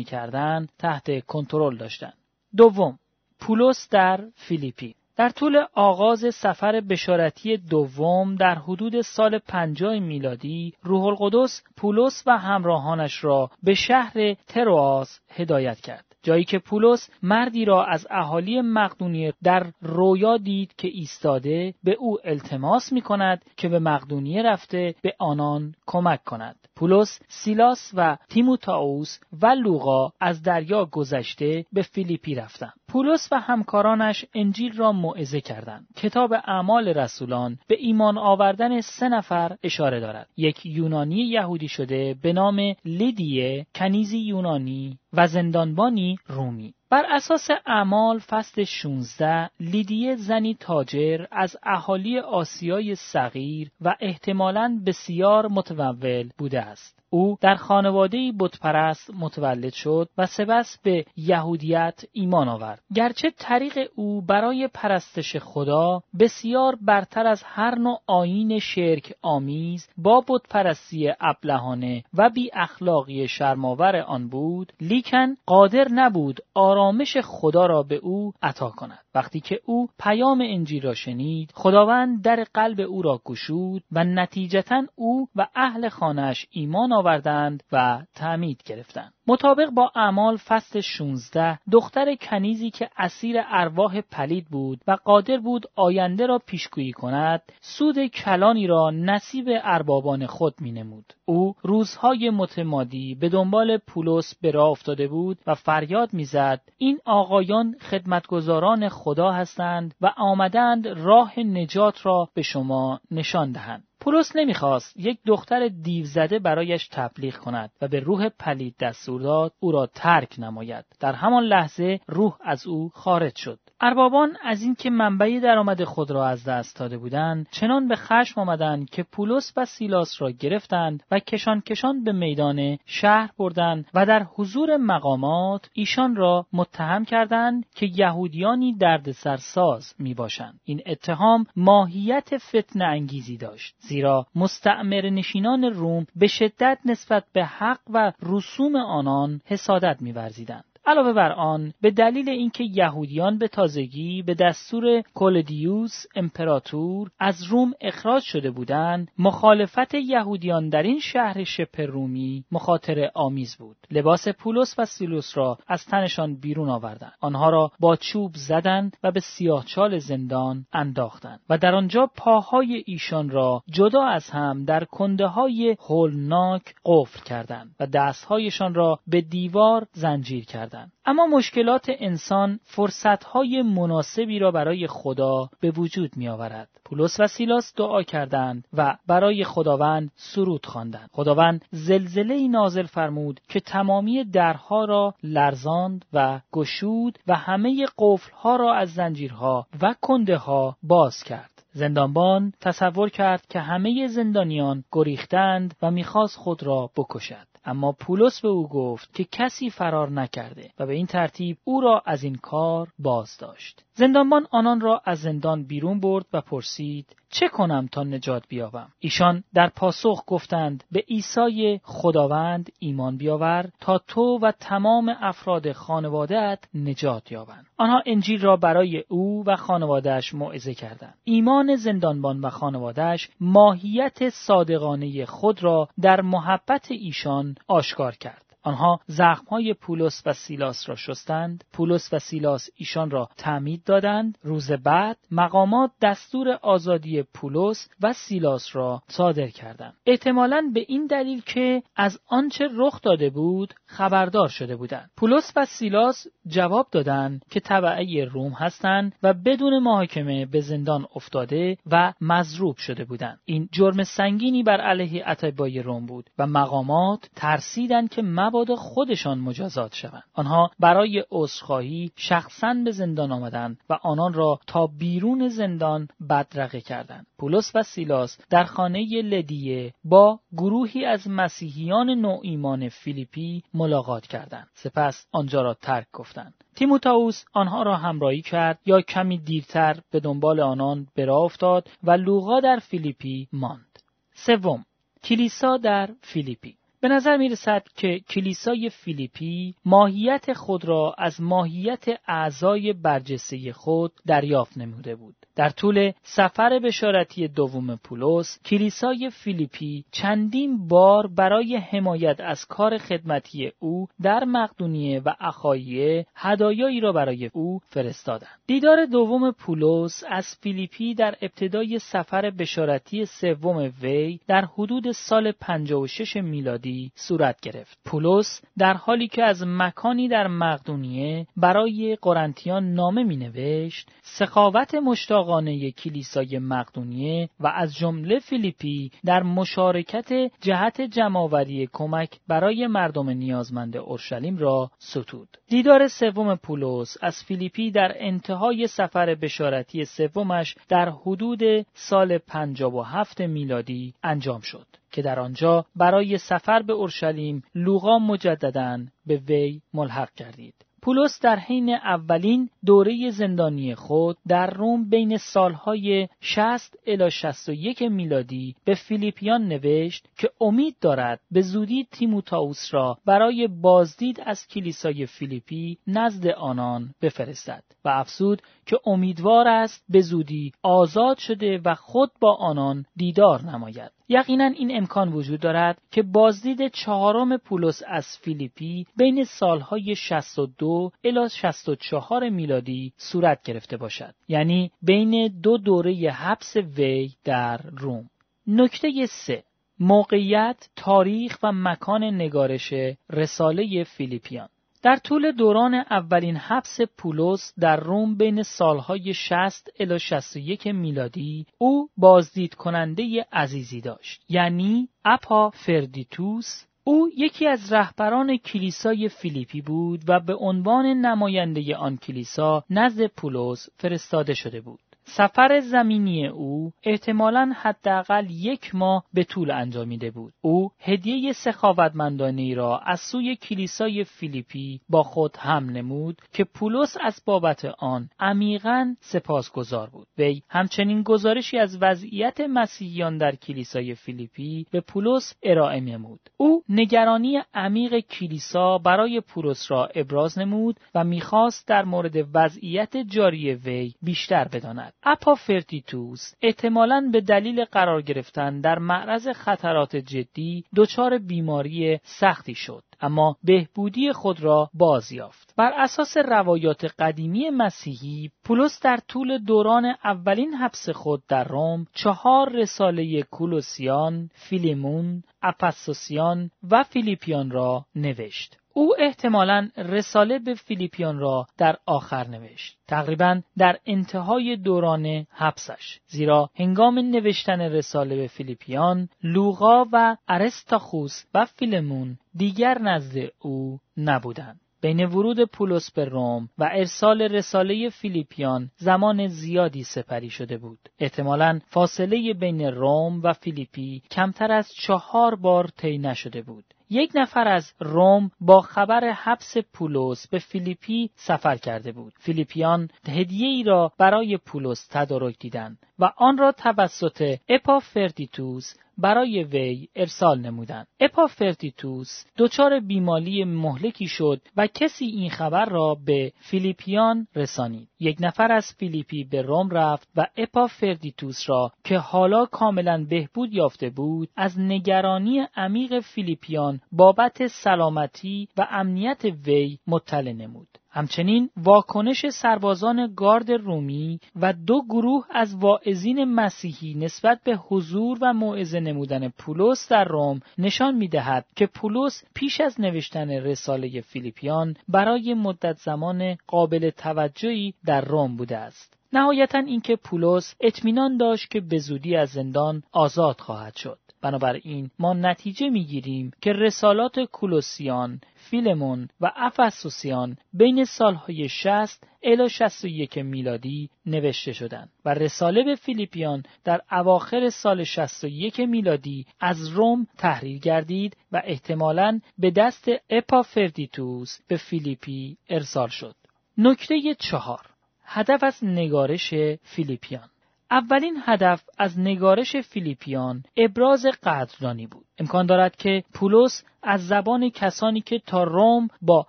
می 0.61 0.67
تحت 0.79 1.25
کنترل 1.25 1.77
داشتند. 1.77 2.13
دوم، 2.57 2.99
پولس 3.39 3.89
در 3.89 4.23
فیلیپی 4.35 4.95
در 5.15 5.29
طول 5.29 5.65
آغاز 5.73 6.35
سفر 6.35 6.81
بشارتی 6.89 7.57
دوم 7.57 8.35
در 8.35 8.55
حدود 8.55 9.01
سال 9.01 9.39
50 9.39 9.99
میلادی 9.99 10.73
روح 10.83 11.05
القدس 11.05 11.63
پولس 11.77 12.23
و 12.25 12.37
همراهانش 12.37 13.23
را 13.23 13.49
به 13.63 13.73
شهر 13.73 14.33
ترواز 14.33 15.19
هدایت 15.29 15.79
کرد. 15.79 16.05
جایی 16.23 16.43
که 16.43 16.59
پولس 16.59 17.09
مردی 17.23 17.65
را 17.65 17.85
از 17.85 18.07
اهالی 18.09 18.61
مقدونیه 18.61 19.33
در 19.43 19.71
رویا 19.81 20.37
دید 20.37 20.75
که 20.77 20.87
ایستاده 20.87 21.73
به 21.83 21.95
او 21.99 22.17
التماس 22.23 22.91
می 22.91 23.01
کند 23.01 23.45
که 23.57 23.69
به 23.69 23.79
مقدونیه 23.79 24.43
رفته 24.43 24.95
به 25.01 25.15
آنان 25.19 25.75
کمک 25.85 26.23
کند. 26.23 26.55
پولس، 26.81 27.19
سیلاس 27.27 27.91
و 27.93 28.17
تیموتائوس 28.29 29.19
و 29.41 29.47
لوقا 29.47 30.11
از 30.19 30.43
دریا 30.43 30.85
گذشته 30.85 31.65
به 31.73 31.81
فیلیپی 31.81 32.35
رفتند. 32.35 32.73
پولس 32.87 33.29
و 33.31 33.39
همکارانش 33.39 34.25
انجیل 34.33 34.77
را 34.77 34.91
موعظه 34.91 35.41
کردند. 35.41 35.87
کتاب 35.95 36.33
اعمال 36.33 36.87
رسولان 36.87 37.57
به 37.67 37.75
ایمان 37.79 38.17
آوردن 38.17 38.81
سه 38.81 39.09
نفر 39.09 39.57
اشاره 39.63 39.99
دارد. 39.99 40.29
یک 40.37 40.65
یونانی 40.65 41.15
یهودی 41.15 41.67
شده 41.67 42.15
به 42.21 42.33
نام 42.33 42.73
لیدیه، 42.85 43.65
کنیزی 43.75 44.19
یونانی 44.19 44.97
و 45.13 45.27
زندانبانی 45.27 46.17
رومی. 46.27 46.73
بر 46.91 47.05
اساس 47.09 47.47
اعمال 47.65 48.19
فصل 48.19 48.63
16 48.63 49.49
لیدیه 49.59 50.15
زنی 50.15 50.55
تاجر 50.59 51.25
از 51.31 51.57
اهالی 51.63 52.19
آسیای 52.19 52.95
صغیر 52.95 53.71
و 53.81 53.95
احتمالاً 53.99 54.81
بسیار 54.85 55.47
متول 55.47 56.29
بوده 56.37 56.61
است. 56.61 57.00
او 57.13 57.37
در 57.41 57.55
خانواده 57.55 58.31
بتپرست 58.39 59.09
متولد 59.19 59.73
شد 59.73 60.09
و 60.17 60.25
سپس 60.25 60.77
به 60.83 61.05
یهودیت 61.17 62.03
ایمان 62.11 62.49
آورد. 62.49 62.81
گرچه 62.95 63.31
طریق 63.37 63.79
او 63.95 64.21
برای 64.21 64.69
پرستش 64.73 65.37
خدا 65.37 66.01
بسیار 66.19 66.77
برتر 66.81 67.27
از 67.27 67.43
هر 67.45 67.75
نوع 67.75 67.99
آیین 68.07 68.59
شرک 68.59 69.13
آمیز 69.21 69.89
با 69.97 70.23
بتپرستی 70.27 71.11
ابلهانه 71.19 72.03
و 72.13 72.29
بی 72.29 72.49
اخلاقی 72.53 73.27
شرماور 73.27 73.95
آن 73.95 74.27
بود 74.27 74.73
لیکن 74.81 75.35
قادر 75.45 75.87
نبود 75.91 76.39
آرامش 76.53 77.17
خدا 77.17 77.65
را 77.65 77.83
به 77.83 77.95
او 77.95 78.33
عطا 78.41 78.69
کند. 78.69 78.99
وقتی 79.15 79.39
که 79.39 79.59
او 79.65 79.87
پیام 79.99 80.41
انجیل 80.41 80.83
را 80.83 80.93
شنید 80.93 81.51
خداوند 81.53 82.23
در 82.23 82.45
قلب 82.53 82.79
او 82.79 83.01
را 83.01 83.21
گشود 83.25 83.83
و 83.91 84.03
نتیجتا 84.03 84.83
او 84.95 85.27
و 85.35 85.47
اهل 85.55 85.89
خانهش 85.89 86.47
ایمان 86.51 86.93
آوردند 86.93 87.63
و 87.71 88.01
تعمید 88.15 88.63
گرفتند. 88.65 89.13
مطابق 89.27 89.69
با 89.69 89.91
اعمال 89.95 90.37
فصل 90.37 90.81
16 90.81 91.59
دختر 91.71 92.15
کنیزی 92.15 92.69
که 92.69 92.89
اسیر 92.97 93.35
ارواح 93.47 94.01
پلید 94.01 94.45
بود 94.49 94.81
و 94.87 94.97
قادر 95.03 95.37
بود 95.37 95.65
آینده 95.75 96.25
را 96.25 96.39
پیشگویی 96.45 96.91
کند 96.91 97.41
سود 97.61 98.07
کلانی 98.07 98.67
را 98.67 98.89
نصیب 98.89 99.45
اربابان 99.63 100.25
خود 100.25 100.53
می 100.61 100.71
نمود. 100.71 101.13
او 101.25 101.55
روزهای 101.61 102.29
متمادی 102.29 103.15
به 103.15 103.29
دنبال 103.29 103.77
پولس 103.77 104.35
به 104.41 104.51
راه 104.51 104.69
افتاده 104.69 105.07
بود 105.07 105.37
و 105.47 105.55
فریاد 105.55 106.13
می‌زد 106.13 106.61
این 106.77 106.99
آقایان 107.05 107.75
خدمتگزاران 107.81 108.89
خدا 108.89 109.31
هستند 109.31 109.95
و 110.01 110.13
آمدند 110.17 110.87
راه 110.87 111.39
نجات 111.39 112.05
را 112.05 112.29
به 112.33 112.41
شما 112.41 112.99
نشان 113.11 113.51
دهند 113.51 113.83
پولس 114.01 114.35
نمی‌خواست 114.35 114.97
یک 114.97 115.19
دختر 115.25 115.67
دیو 115.67 116.05
زده 116.05 116.39
برایش 116.39 116.87
تبلیغ 116.87 117.37
کند 117.37 117.71
و 117.81 117.87
به 117.87 117.99
روح 117.99 118.29
پلید 118.29 118.75
دستور 118.79 119.21
داد 119.21 119.53
او 119.59 119.71
را 119.71 119.85
ترک 119.85 120.35
نماید. 120.37 120.85
در 120.99 121.13
همان 121.13 121.43
لحظه 121.43 121.99
روح 122.07 122.37
از 122.41 122.67
او 122.67 122.89
خارج 122.89 123.35
شد. 123.35 123.59
اربابان 123.83 124.37
از 124.43 124.61
اینکه 124.61 124.89
منبع 124.89 125.39
درآمد 125.39 125.83
خود 125.83 126.11
را 126.11 126.27
از 126.27 126.43
دست 126.43 126.79
داده 126.79 126.97
بودند 126.97 127.47
چنان 127.51 127.87
به 127.87 127.95
خشم 127.95 128.41
آمدند 128.41 128.89
که 128.89 129.03
پولس 129.03 129.53
و 129.57 129.65
سیلاس 129.65 130.21
را 130.21 130.31
گرفتند 130.31 131.03
و 131.11 131.19
کشان 131.19 131.61
کشان 131.61 132.03
به 132.03 132.11
میدان 132.11 132.77
شهر 132.85 133.29
بردند 133.37 133.85
و 133.93 134.05
در 134.05 134.23
حضور 134.23 134.77
مقامات 134.77 135.69
ایشان 135.73 136.15
را 136.15 136.45
متهم 136.53 137.05
کردند 137.05 137.65
که 137.75 137.85
یهودیانی 137.85 138.73
دردسرساز 138.77 139.93
می 139.99 140.13
باشند. 140.13 140.59
این 140.63 140.81
اتهام 140.85 141.45
ماهیت 141.55 142.37
فتن 142.37 142.81
انگیزی 142.81 143.37
داشت 143.37 143.75
زیرا 143.79 144.25
مستعمر 144.35 145.09
نشینان 145.09 145.63
روم 145.63 146.05
به 146.15 146.27
شدت 146.27 146.79
نسبت 146.85 147.23
به 147.33 147.45
حق 147.45 147.79
و 147.89 148.11
رسوم 148.23 148.75
آنان 148.75 149.41
حسادت 149.45 150.01
می‌ورزیدند. 150.01 150.70
علاوه 150.85 151.13
بر 151.13 151.31
آن 151.31 151.73
به 151.81 151.91
دلیل 151.91 152.29
اینکه 152.29 152.63
یهودیان 152.63 153.37
به 153.37 153.47
تازگی 153.47 154.21
به 154.21 154.33
دستور 154.33 155.01
کولدیوس 155.13 156.05
امپراتور 156.15 157.09
از 157.19 157.43
روم 157.43 157.73
اخراج 157.81 158.23
شده 158.23 158.51
بودند 158.51 159.11
مخالفت 159.17 159.93
یهودیان 159.93 160.69
در 160.69 160.83
این 160.83 160.99
شهر 160.99 161.43
شپر 161.43 161.85
رومی 161.85 162.45
مخاطر 162.51 163.09
آمیز 163.13 163.55
بود. 163.55 163.77
لباس 163.91 164.27
پولس 164.27 164.75
و 164.77 164.85
سیلوس 164.85 165.37
را 165.37 165.57
از 165.67 165.85
تنشان 165.85 166.35
بیرون 166.35 166.69
آوردند. 166.69 167.13
آنها 167.21 167.49
را 167.49 167.71
با 167.79 167.95
چوب 167.95 168.31
زدند 168.35 168.97
و 169.03 169.11
به 169.11 169.19
سیاهچال 169.19 169.97
زندان 169.97 170.65
انداختند 170.73 171.39
و 171.49 171.57
در 171.57 171.75
آنجا 171.75 172.09
پاهای 172.17 172.83
ایشان 172.85 173.29
را 173.29 173.63
جدا 173.69 174.03
از 174.03 174.29
هم 174.29 174.65
در 174.65 174.83
کنده 174.83 175.25
های 175.25 175.77
هولناک 175.89 176.75
قفل 176.85 177.23
کردند 177.23 177.75
و 177.79 177.85
دستهایشان 177.85 178.73
را 178.73 178.99
به 179.07 179.21
دیوار 179.21 179.87
زنجیر 179.93 180.45
کردند. 180.45 180.70
اما 181.05 181.25
مشکلات 181.25 181.85
انسان 181.99 182.59
فرصتهای 182.63 183.61
مناسبی 183.61 184.39
را 184.39 184.51
برای 184.51 184.87
خدا 184.87 185.49
به 185.59 185.71
وجود 185.71 186.17
می 186.17 186.29
آورد. 186.29 186.69
پولس 186.85 187.19
و 187.19 187.27
سیلاس 187.27 187.73
دعا 187.75 188.03
کردند 188.03 188.67
و 188.73 188.97
برای 189.07 189.43
خداوند 189.43 190.11
سرود 190.15 190.65
خواندند. 190.65 191.09
خداوند 191.13 191.65
زلزله 191.71 192.47
نازل 192.47 192.85
فرمود 192.85 193.39
که 193.49 193.59
تمامی 193.59 194.23
درها 194.23 194.85
را 194.85 195.13
لرزاند 195.23 196.05
و 196.13 196.39
گشود 196.51 197.19
و 197.27 197.35
همه 197.35 197.85
قفلها 197.97 198.55
را 198.55 198.73
از 198.73 198.93
زنجیرها 198.93 199.67
و 199.81 199.95
کنده 200.01 200.37
ها 200.37 200.77
باز 200.83 201.23
کرد. 201.23 201.51
زندانبان 201.73 202.53
تصور 202.61 203.09
کرد 203.09 203.45
که 203.49 203.59
همه 203.59 204.07
زندانیان 204.07 204.83
گریختند 204.91 205.75
و 205.81 205.91
می‌خواست 205.91 206.37
خود 206.37 206.63
را 206.63 206.89
بکشد. 206.97 207.50
اما 207.65 207.91
پولس 207.91 208.41
به 208.41 208.47
او 208.47 208.67
گفت 208.67 209.13
که 209.13 209.23
کسی 209.23 209.69
فرار 209.69 210.09
نکرده 210.09 210.71
و 210.79 210.85
به 210.85 210.93
این 210.93 211.05
ترتیب 211.05 211.57
او 211.63 211.81
را 211.81 212.01
از 212.05 212.23
این 212.23 212.35
کار 212.35 212.87
باز 212.99 213.37
داشت. 213.39 213.83
زندانبان 213.93 214.47
آنان 214.51 214.81
را 214.81 215.01
از 215.05 215.19
زندان 215.19 215.63
بیرون 215.63 215.99
برد 215.99 216.25
و 216.33 216.41
پرسید 216.41 217.15
چه 217.31 217.47
کنم 217.47 217.87
تا 217.91 218.03
نجات 218.03 218.43
بیابم؟ 218.47 218.87
ایشان 218.99 219.43
در 219.53 219.69
پاسخ 219.75 220.23
گفتند 220.27 220.83
به 220.91 221.03
عیسی 221.09 221.81
خداوند 221.83 222.71
ایمان 222.79 223.17
بیاور 223.17 223.69
تا 223.79 223.97
تو 223.97 224.39
و 224.41 224.51
تمام 224.59 225.15
افراد 225.21 225.71
خانوادهت 225.71 226.67
نجات 226.73 227.31
یابند. 227.31 227.65
آنها 227.77 228.01
انجیل 228.05 228.41
را 228.41 228.55
برای 228.55 229.03
او 229.07 229.43
و 229.47 229.55
خانوادهش 229.55 230.33
موعظه 230.33 230.73
کردند. 230.73 231.17
ایمان 231.23 231.75
زندانبان 231.75 232.41
و 232.41 232.49
خانوادهش 232.49 233.29
ماهیت 233.39 234.29
صادقانه 234.29 235.25
خود 235.25 235.63
را 235.63 235.89
در 236.01 236.21
محبت 236.21 236.91
ایشان 236.91 237.55
آشکار 237.67 238.15
کرد. 238.15 238.50
آنها 238.63 238.99
زخمهای 239.07 239.73
پولس 239.73 240.23
و 240.25 240.33
سیلاس 240.33 240.89
را 240.89 240.95
شستند. 240.95 241.63
پولس 241.73 242.13
و 242.13 242.19
سیلاس 242.19 242.69
ایشان 242.75 243.11
را 243.11 243.29
تعمید 243.37 243.83
دادند. 243.83 244.37
روز 244.43 244.71
بعد 244.71 245.17
مقامات 245.31 245.91
دستور 246.01 246.49
آزادی 246.61 247.23
پولس 247.23 247.89
و 248.01 248.13
سیلاس 248.13 248.75
را 248.75 249.01
صادر 249.07 249.47
کردند. 249.47 249.93
احتمالا 250.05 250.71
به 250.73 250.85
این 250.87 251.07
دلیل 251.07 251.41
که 251.41 251.83
از 251.95 252.19
آنچه 252.27 252.67
رخ 252.75 253.01
داده 253.01 253.29
بود 253.29 253.73
خبردار 253.85 254.47
شده 254.47 254.75
بودند. 254.75 255.09
پولس 255.17 255.53
و 255.55 255.65
سیلاس 255.65 256.27
جواب 256.47 256.87
دادند 256.91 257.45
که 257.49 257.59
طبعه 257.59 258.25
روم 258.25 258.51
هستند 258.51 259.15
و 259.23 259.33
بدون 259.33 259.79
محاکمه 259.79 260.45
به 260.45 260.61
زندان 260.61 261.05
افتاده 261.15 261.77
و 261.91 262.13
مضروب 262.21 262.77
شده 262.77 263.05
بودند. 263.05 263.39
این 263.45 263.69
جرم 263.71 264.03
سنگینی 264.03 264.63
بر 264.63 264.81
علیه 264.81 265.23
اتباع 265.27 265.81
روم 265.81 266.05
بود 266.05 266.29
و 266.37 266.47
مقامات 266.47 267.29
ترسیدند 267.35 268.09
که 268.09 268.21
مبادا 268.51 268.75
خودشان 268.75 269.39
مجازات 269.39 269.95
شوند. 269.95 270.23
آنها 270.33 270.71
برای 270.79 271.23
عذرخواهی 271.31 272.11
شخصا 272.15 272.73
به 272.85 272.91
زندان 272.91 273.31
آمدند 273.31 273.77
و 273.89 273.93
آنان 274.03 274.33
را 274.33 274.59
تا 274.67 274.87
بیرون 274.87 275.47
زندان 275.47 276.07
بدرقه 276.29 276.81
کردند. 276.81 277.27
پولس 277.37 277.71
و 277.75 277.83
سیلاس 277.83 278.37
در 278.49 278.63
خانه 278.63 279.21
لدیه 279.21 279.93
با 280.03 280.39
گروهی 280.57 281.05
از 281.05 281.27
مسیحیان 281.27 282.09
نوایمان 282.09 282.89
فیلیپی 282.89 283.63
ملاقات 283.73 284.27
کردند. 284.27 284.67
سپس 284.73 285.25
آنجا 285.31 285.61
را 285.61 285.73
ترک 285.73 286.07
گفتند. 286.13 286.53
تیموتائوس 286.75 287.43
آنها 287.53 287.83
را 287.83 287.95
همراهی 287.95 288.41
کرد 288.41 288.79
یا 288.85 289.01
کمی 289.01 289.37
دیرتر 289.37 289.99
به 290.11 290.19
دنبال 290.19 290.59
آنان 290.59 291.07
به 291.15 291.25
راه 291.25 291.41
افتاد 291.41 291.89
و 292.03 292.11
لوقا 292.11 292.59
در 292.59 292.79
فیلیپی 292.79 293.47
ماند. 293.53 293.99
سوم 294.33 294.85
کلیسا 295.23 295.77
در 295.77 296.09
فیلیپی. 296.21 296.80
به 297.01 297.07
نظر 297.07 297.37
می 297.37 297.49
رسد 297.49 297.83
که 297.95 298.19
کلیسای 298.29 298.89
فیلیپی 298.89 299.75
ماهیت 299.85 300.53
خود 300.53 300.85
را 300.85 301.15
از 301.17 301.41
ماهیت 301.41 302.05
اعضای 302.27 302.93
برجسته 302.93 303.73
خود 303.73 304.11
دریافت 304.27 304.77
نموده 304.77 305.15
بود. 305.15 305.35
در 305.55 305.69
طول 305.69 306.11
سفر 306.23 306.79
بشارتی 306.79 307.47
دوم 307.47 307.95
پولس 307.95 308.59
کلیسای 308.65 309.29
فیلیپی 309.29 310.05
چندین 310.11 310.87
بار 310.87 311.27
برای 311.27 311.75
حمایت 311.75 312.39
از 312.39 312.65
کار 312.65 312.97
خدمتی 312.97 313.71
او 313.79 314.07
در 314.21 314.43
مقدونیه 314.43 315.21
و 315.25 315.35
اخاییه 315.39 316.25
هدایایی 316.35 316.99
را 316.99 317.11
برای 317.11 317.49
او 317.53 317.79
فرستادند 317.89 318.59
دیدار 318.67 319.05
دوم 319.05 319.51
پولس 319.51 320.23
از 320.29 320.57
فیلیپی 320.61 321.13
در 321.13 321.35
ابتدای 321.41 321.99
سفر 321.99 322.49
بشارتی 322.49 323.25
سوم 323.25 323.93
وی 324.01 324.39
در 324.47 324.65
حدود 324.65 325.11
سال 325.11 325.51
56 325.51 326.35
میلادی 326.35 326.90
میلادی 326.91 327.11
صورت 327.15 327.61
گرفت. 327.61 327.97
پولس 328.05 328.61
در 328.77 328.93
حالی 328.93 329.27
که 329.27 329.43
از 329.43 329.63
مکانی 329.67 330.27
در 330.27 330.47
مقدونیه 330.47 331.47
برای 331.57 332.17
قرنتیان 332.21 332.93
نامه 332.93 333.23
می 333.23 333.37
نوشت، 333.37 334.09
سخاوت 334.21 334.95
مشتاقانه 334.95 335.91
کلیسای 335.91 336.59
مقدونیه 336.59 337.49
و 337.59 337.67
از 337.67 337.95
جمله 337.95 338.39
فیلیپی 338.39 339.11
در 339.25 339.43
مشارکت 339.43 340.51
جهت 340.61 341.01
جمعآوری 341.01 341.89
کمک 341.93 342.39
برای 342.47 342.87
مردم 342.87 343.29
نیازمند 343.29 343.97
اورشلیم 343.97 344.57
را 344.57 344.91
ستود. 344.99 345.57
دیدار 345.67 346.07
سوم 346.07 346.55
پولس 346.55 347.17
از 347.21 347.43
فیلیپی 347.43 347.91
در 347.91 348.11
انتهای 348.15 348.87
سفر 348.87 349.35
بشارتی 349.35 350.05
سومش 350.05 350.75
در 350.89 351.09
حدود 351.09 351.61
سال 351.93 352.37
57 352.37 353.41
میلادی 353.41 354.13
انجام 354.23 354.61
شد 354.61 355.00
که 355.11 355.21
در 355.21 355.39
آنجا 355.39 355.85
برای 355.95 356.37
سفر 356.37 356.81
به 356.81 356.93
اورشلیم 356.93 357.63
لوقا 357.75 358.19
مجددا 358.19 359.05
به 359.25 359.37
وی 359.37 359.81
ملحق 359.93 360.29
گردید. 360.35 360.85
پولس 361.03 361.39
در 361.41 361.59
حین 361.59 361.89
اولین 361.89 362.69
دوره 362.85 363.29
زندانی 363.29 363.95
خود 363.95 364.37
در 364.47 364.69
روم 364.69 365.09
بین 365.09 365.37
سالهای 365.37 366.27
60 366.41 366.95
الی 367.07 367.31
61 367.31 368.01
میلادی 368.01 368.75
به 368.85 368.95
فیلیپیان 368.95 369.67
نوشت 369.67 370.27
که 370.37 370.49
امید 370.61 370.95
دارد 371.01 371.39
به 371.51 371.61
زودی 371.61 372.07
تیموتائوس 372.11 372.93
را 372.93 373.17
برای 373.25 373.67
بازدید 373.67 374.41
از 374.45 374.67
کلیسای 374.67 375.25
فیلیپی 375.25 375.97
نزد 376.07 376.47
آنان 376.47 377.13
بفرستد 377.21 377.83
و 378.05 378.09
افزود 378.09 378.61
که 378.85 378.99
امیدوار 379.05 379.67
است 379.67 380.05
به 380.09 380.21
زودی 380.21 380.71
آزاد 380.83 381.37
شده 381.37 381.81
و 381.85 381.95
خود 381.95 382.31
با 382.39 382.55
آنان 382.55 383.05
دیدار 383.15 383.61
نماید. 383.61 384.11
یقینا 384.29 384.65
این 384.65 384.97
امکان 384.97 385.33
وجود 385.33 385.59
دارد 385.59 386.01
که 386.11 386.23
بازدید 386.23 386.87
چهارم 386.87 387.57
پولس 387.57 388.01
از 388.07 388.25
فیلیپی 388.41 389.05
بین 389.17 389.43
سالهای 389.43 390.15
62 390.15 390.90
الی 391.23 391.49
64 391.49 392.49
میلادی 392.49 393.13
صورت 393.17 393.63
گرفته 393.63 393.97
باشد. 393.97 394.35
یعنی 394.47 394.91
بین 395.01 395.59
دو 395.63 395.77
دوره 395.77 396.31
حبس 396.31 396.77
وی 396.77 397.31
در 397.43 397.77
روم. 397.77 398.29
نکته 398.67 399.25
3 399.25 399.63
موقعیت، 399.99 400.89
تاریخ 400.95 401.57
و 401.63 401.71
مکان 401.71 402.23
نگارش 402.23 402.93
رساله 403.29 404.03
فیلیپیان. 404.03 404.69
در 405.03 405.15
طول 405.15 405.51
دوران 405.51 405.93
اولین 405.93 406.55
حبس 406.55 407.01
پولس 407.17 407.73
در 407.79 407.99
روم 407.99 408.37
بین 408.37 408.63
سالهای 408.63 409.33
60 409.33 409.89
الی 409.99 410.19
61 410.19 410.87
میلادی 410.87 411.65
او 411.77 412.09
بازدید 412.17 412.75
کننده 412.75 413.45
عزیزی 413.51 414.01
داشت. 414.01 414.41
یعنی 414.49 415.09
اپافردیتوس 415.25 416.83
او 417.03 417.29
یکی 417.37 417.67
از 417.67 417.93
رهبران 417.93 418.57
کلیسای 418.57 419.29
فیلیپی 419.29 419.81
بود 419.81 420.21
و 420.27 420.39
به 420.39 420.55
عنوان 420.55 421.05
نماینده 421.05 421.95
آن 421.95 422.17
کلیسا 422.17 422.83
نزد 422.89 423.27
پولس 423.27 423.89
فرستاده 423.97 424.53
شده 424.53 424.81
بود. 424.81 425.10
سفر 425.23 425.79
زمینی 425.79 426.47
او 426.47 426.91
احتمالا 427.03 427.73
حداقل 427.75 428.47
یک 428.49 428.95
ماه 428.95 429.23
به 429.33 429.43
طول 429.43 429.71
انجامیده 429.71 430.31
بود. 430.31 430.53
او 430.61 430.91
هدیه 430.99 431.53
سخاوتمندانه 431.53 432.75
را 432.75 432.97
از 432.97 433.19
سوی 433.19 433.55
کلیسای 433.55 434.23
فیلیپی 434.23 435.01
با 435.09 435.23
خود 435.23 435.57
حمل 435.57 435.89
نمود 435.89 436.41
که 436.53 436.63
پولس 436.63 437.17
از 437.21 437.41
بابت 437.45 437.85
آن 437.85 438.29
عمیقا 438.39 439.15
سپاسگزار 439.19 440.09
بود. 440.09 440.27
وی 440.37 440.61
همچنین 440.69 441.23
گزارشی 441.23 441.77
از 441.77 441.97
وضعیت 442.01 442.61
مسیحیان 442.61 443.37
در 443.37 443.55
کلیسای 443.55 444.15
فیلیپی 444.15 444.85
به 444.91 445.01
پولس 445.01 445.53
ارائه 445.63 445.99
نمود. 445.99 446.39
او 446.57 446.83
نگرانی 446.89 447.61
عمیق 447.73 448.19
کلیسا 448.19 448.97
برای 448.97 449.41
پولس 449.41 449.91
را 449.91 450.09
ابراز 450.15 450.59
نمود 450.59 450.99
و 451.15 451.23
می‌خواست 451.23 451.87
در 451.87 452.05
مورد 452.05 452.35
وضعیت 452.53 453.17
جاری 453.17 453.73
وی 453.73 454.13
بیشتر 454.21 454.67
بداند. 454.67 455.13
اپافردیتوس 455.23 456.53
احتمالاً 456.61 457.29
به 457.31 457.41
دلیل 457.41 457.85
قرار 457.85 458.21
گرفتن 458.21 458.81
در 458.81 458.99
معرض 458.99 459.47
خطرات 459.47 460.15
جدی 460.15 460.83
دچار 460.95 461.37
بیماری 461.37 462.19
سختی 462.23 462.75
شد 462.75 463.03
اما 463.21 463.57
بهبودی 463.63 464.31
خود 464.33 464.63
را 464.63 464.89
باز 464.93 465.31
یافت. 465.31 465.73
بر 465.77 465.93
اساس 465.97 466.37
روایات 466.37 467.05
قدیمی 467.19 467.69
مسیحی 467.69 468.51
پولس 468.63 468.99
در 469.03 469.19
طول 469.27 469.57
دوران 469.57 470.15
اولین 470.23 470.73
حبس 470.73 471.09
خود 471.09 471.43
در 471.47 471.63
روم 471.63 472.07
چهار 472.13 472.69
رساله 472.69 473.43
کولسیان، 473.43 474.49
فیلمون، 474.53 475.43
افسسیان 475.61 476.71
و 476.91 477.03
فیلیپیان 477.03 477.71
را 477.71 478.05
نوشت. 478.15 478.80
او 478.93 479.15
احتمالا 479.19 479.89
رساله 479.97 480.59
به 480.59 480.73
فیلیپیان 480.73 481.39
را 481.39 481.67
در 481.77 481.97
آخر 482.05 482.47
نوشت 482.47 482.97
تقریبا 483.07 483.61
در 483.77 483.97
انتهای 484.05 484.75
دوران 484.75 485.45
حبسش 485.51 486.19
زیرا 486.27 486.69
هنگام 486.75 487.19
نوشتن 487.19 487.81
رساله 487.81 488.35
به 488.35 488.47
فیلیپیان 488.47 489.29
لوقا 489.43 490.05
و 490.11 490.37
ارسترخوس 490.47 491.43
و 491.53 491.65
فیلمون 491.65 492.37
دیگر 492.55 492.99
نزد 493.01 493.37
او 493.59 493.99
نبودند 494.17 494.79
بین 495.01 495.25
ورود 495.25 495.63
پولس 495.63 496.11
به 496.11 496.25
روم 496.25 496.69
و 496.77 496.89
ارسال 496.91 497.41
رساله 497.41 498.09
فیلیپیان 498.09 498.91
زمان 498.97 499.47
زیادی 499.47 500.03
سپری 500.03 500.49
شده 500.49 500.77
بود. 500.77 500.99
احتمالا 501.19 501.79
فاصله 501.87 502.53
بین 502.53 502.81
روم 502.81 503.41
و 503.43 503.53
فیلیپی 503.53 504.21
کمتر 504.31 504.71
از 504.71 504.93
چهار 504.93 505.55
بار 505.55 505.87
طی 505.87 506.17
نشده 506.17 506.61
بود. 506.61 506.85
یک 507.13 507.31
نفر 507.35 507.67
از 507.67 507.93
روم 507.99 508.51
با 508.61 508.81
خبر 508.81 509.31
حبس 509.31 509.77
پولس 509.93 510.47
به 510.47 510.59
فیلیپی 510.59 511.29
سفر 511.35 511.77
کرده 511.77 512.11
بود. 512.11 512.33
فیلیپیان 512.39 513.09
هدیه 513.27 513.67
ای 513.67 513.83
را 513.83 514.11
برای 514.17 514.57
پولس 514.57 515.07
تدارک 515.07 515.59
دیدند 515.59 515.97
و 516.19 516.31
آن 516.37 516.57
را 516.57 516.71
توسط 516.71 517.57
اپافردیتوس 517.69 518.93
برای 519.21 519.63
وی 519.63 520.07
ارسال 520.15 520.59
نمودند. 520.59 521.07
اپافردیتوس 521.19 522.45
دچار 522.57 522.99
بیماری 522.99 523.63
مهلکی 523.63 524.27
شد 524.27 524.61
و 524.77 524.87
کسی 524.87 525.25
این 525.25 525.49
خبر 525.49 525.85
را 525.85 526.17
به 526.25 526.51
فیلیپیان 526.59 527.47
رسانید. 527.55 528.07
یک 528.19 528.37
نفر 528.39 528.71
از 528.71 528.93
فیلیپی 528.97 529.43
به 529.43 529.61
روم 529.61 529.89
رفت 529.89 530.29
و 530.35 530.47
اپافردیتوس 530.57 531.69
را 531.69 531.91
که 532.03 532.17
حالا 532.17 532.65
کاملا 532.65 533.25
بهبود 533.29 533.73
یافته 533.73 534.09
بود 534.09 534.49
از 534.55 534.79
نگرانی 534.79 535.65
عمیق 535.75 536.19
فیلیپیان 536.19 537.01
بابت 537.11 537.67
سلامتی 537.67 538.67
و 538.77 538.87
امنیت 538.91 539.45
وی 539.45 539.97
مطلع 540.07 540.51
نمود. 540.51 541.00
همچنین 541.13 541.69
واکنش 541.77 542.49
سربازان 542.49 543.33
گارد 543.35 543.71
رومی 543.71 544.39
و 544.55 544.73
دو 544.73 545.01
گروه 545.09 545.45
از 545.49 545.75
واعظین 545.75 546.43
مسیحی 546.43 547.13
نسبت 547.13 547.59
به 547.63 547.75
حضور 547.75 548.37
و 548.41 548.53
موعظه 548.53 548.99
نمودن 548.99 549.49
پولس 549.49 550.09
در 550.09 550.23
روم 550.23 550.59
نشان 550.77 551.15
می‌دهد 551.15 551.65
که 551.75 551.85
پولس 551.87 552.43
پیش 552.53 552.81
از 552.81 553.01
نوشتن 553.01 553.49
رساله 553.49 554.21
فیلیپیان 554.21 554.95
برای 555.07 555.53
مدت 555.53 555.97
زمان 555.97 556.57
قابل 556.67 557.09
توجهی 557.09 557.93
در 558.05 558.21
روم 558.21 558.55
بوده 558.55 558.77
است. 558.77 559.17
نهایتا 559.33 559.79
اینکه 559.79 560.15
پولس 560.15 560.75
اطمینان 560.79 561.37
داشت 561.37 561.71
که 561.71 561.81
به 561.81 561.99
زودی 561.99 562.35
از 562.35 562.49
زندان 562.49 563.03
آزاد 563.11 563.59
خواهد 563.59 563.95
شد. 563.95 564.17
بنابراین 564.41 565.11
ما 565.19 565.33
نتیجه 565.33 565.89
می‌گیریم 565.89 566.51
که 566.61 566.73
رسالات 566.73 567.39
کولوسیان، 567.39 568.41
فیلمون 568.55 569.29
و 569.41 569.51
افسوسیان 569.55 570.57
بین 570.73 571.05
سالهای 571.05 571.69
60 571.69 572.23
الی 572.43 572.69
61 572.69 573.37
میلادی 573.37 574.09
نوشته 574.25 574.73
شدند 574.73 575.09
و 575.25 575.33
رساله 575.33 575.83
به 575.83 575.95
فیلیپیان 575.95 576.63
در 576.83 577.01
اواخر 577.11 577.69
سال 577.69 578.03
61 578.03 578.79
میلادی 578.79 579.45
از 579.59 579.87
روم 579.87 580.27
تحریر 580.37 580.79
گردید 580.79 581.37
و 581.51 581.61
احتمالاً 581.65 582.39
به 582.57 582.71
دست 582.71 583.07
اپافردیتوس 583.29 584.57
به 584.67 584.77
فیلیپی 584.77 585.57
ارسال 585.69 586.07
شد. 586.07 586.35
نکته 586.77 587.35
چهار 587.39 587.85
هدف 588.23 588.63
از 588.63 588.83
نگارش 588.83 589.53
فیلیپیان 589.83 590.49
اولین 590.91 591.37
هدف 591.45 591.83
از 591.97 592.19
نگارش 592.19 592.75
فیلیپیان 592.75 593.63
ابراز 593.77 594.25
قدردانی 594.43 595.07
بود. 595.07 595.25
امکان 595.37 595.65
دارد 595.65 595.95
که 595.95 596.23
پولس 596.33 596.83
از 597.03 597.27
زبان 597.27 597.69
کسانی 597.69 598.21
که 598.21 598.39
تا 598.39 598.63
روم 598.63 599.07
با 599.21 599.47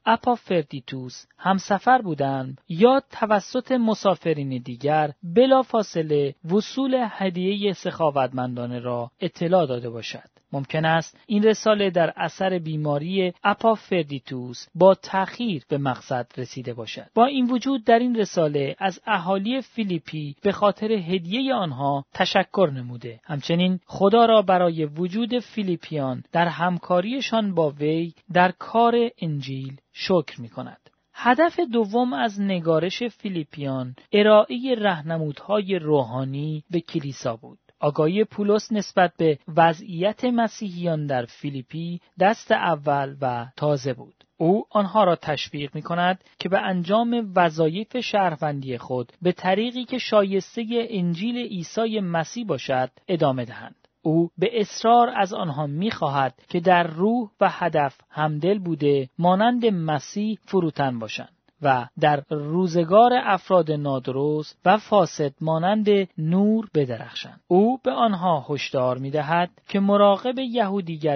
اپافردیتوس 0.06 1.26
همسفر 1.38 2.02
بودند 2.02 2.60
یا 2.68 3.02
توسط 3.10 3.72
مسافرین 3.72 4.62
دیگر 4.62 5.12
بلافاصله 5.22 6.34
وصول 6.50 7.06
هدیه 7.08 7.72
سخاوتمندانه 7.72 8.78
را 8.78 9.10
اطلاع 9.20 9.66
داده 9.66 9.90
باشد. 9.90 10.31
ممکن 10.52 10.84
است 10.84 11.18
این 11.26 11.42
رساله 11.42 11.90
در 11.90 12.12
اثر 12.16 12.58
بیماری 12.58 13.32
اپافردیتوس 13.44 14.66
با 14.74 14.94
تأخیر 14.94 15.64
به 15.68 15.78
مقصد 15.78 16.26
رسیده 16.36 16.74
باشد. 16.74 17.06
با 17.14 17.24
این 17.24 17.50
وجود 17.50 17.84
در 17.84 17.98
این 17.98 18.16
رساله 18.16 18.76
از 18.78 19.00
اهالی 19.06 19.60
فیلیپی 19.60 20.36
به 20.42 20.52
خاطر 20.52 20.92
هدیه 20.92 21.54
آنها 21.54 22.04
تشکر 22.14 22.70
نموده. 22.74 23.20
همچنین 23.24 23.80
خدا 23.86 24.24
را 24.24 24.42
برای 24.42 24.84
وجود 24.84 25.38
فیلیپیان 25.38 26.22
در 26.32 26.48
همکاریشان 26.48 27.54
با 27.54 27.70
وی 27.70 28.14
در 28.32 28.52
کار 28.58 28.94
انجیل 29.20 29.76
شکر 29.92 30.40
می 30.40 30.48
کند. 30.48 30.78
هدف 31.14 31.60
دوم 31.60 32.12
از 32.12 32.40
نگارش 32.40 33.02
فیلیپیان 33.02 33.94
ارائه 34.12 34.74
رهنمودهای 34.78 35.78
روحانی 35.78 36.64
به 36.70 36.80
کلیسا 36.80 37.36
بود. 37.36 37.58
آگاهی 37.82 38.24
پولس 38.24 38.72
نسبت 38.72 39.12
به 39.16 39.38
وضعیت 39.56 40.24
مسیحیان 40.24 41.06
در 41.06 41.24
فیلیپی 41.24 42.00
دست 42.20 42.52
اول 42.52 43.16
و 43.20 43.46
تازه 43.56 43.92
بود. 43.92 44.14
او 44.36 44.64
آنها 44.70 45.04
را 45.04 45.16
تشویق 45.16 45.74
می 45.74 45.82
کند 45.82 46.24
که 46.38 46.48
به 46.48 46.58
انجام 46.58 47.32
وظایف 47.36 48.00
شهروندی 48.00 48.78
خود 48.78 49.12
به 49.22 49.32
طریقی 49.32 49.84
که 49.84 49.98
شایسته 49.98 50.64
انجیل 50.70 51.36
عیسی 51.36 52.00
مسیح 52.00 52.46
باشد 52.46 52.90
ادامه 53.08 53.44
دهند. 53.44 53.88
او 54.02 54.30
به 54.38 54.60
اصرار 54.60 55.12
از 55.16 55.34
آنها 55.34 55.66
می‌خواهد 55.66 56.34
که 56.48 56.60
در 56.60 56.82
روح 56.82 57.30
و 57.40 57.48
هدف 57.50 58.00
همدل 58.10 58.58
بوده 58.58 59.08
مانند 59.18 59.66
مسیح 59.66 60.38
فروتن 60.46 60.98
باشند 60.98 61.41
و 61.62 61.86
در 62.00 62.22
روزگار 62.30 63.12
افراد 63.24 63.72
نادرست 63.72 64.58
و 64.64 64.76
فاسد 64.76 65.32
مانند 65.40 65.86
نور 66.18 66.68
بدرخشند. 66.74 67.40
او 67.48 67.78
به 67.84 67.90
آنها 67.90 68.46
هشدار 68.48 68.98
می‌دهد 68.98 69.50
که 69.68 69.80
مراقب 69.80 70.38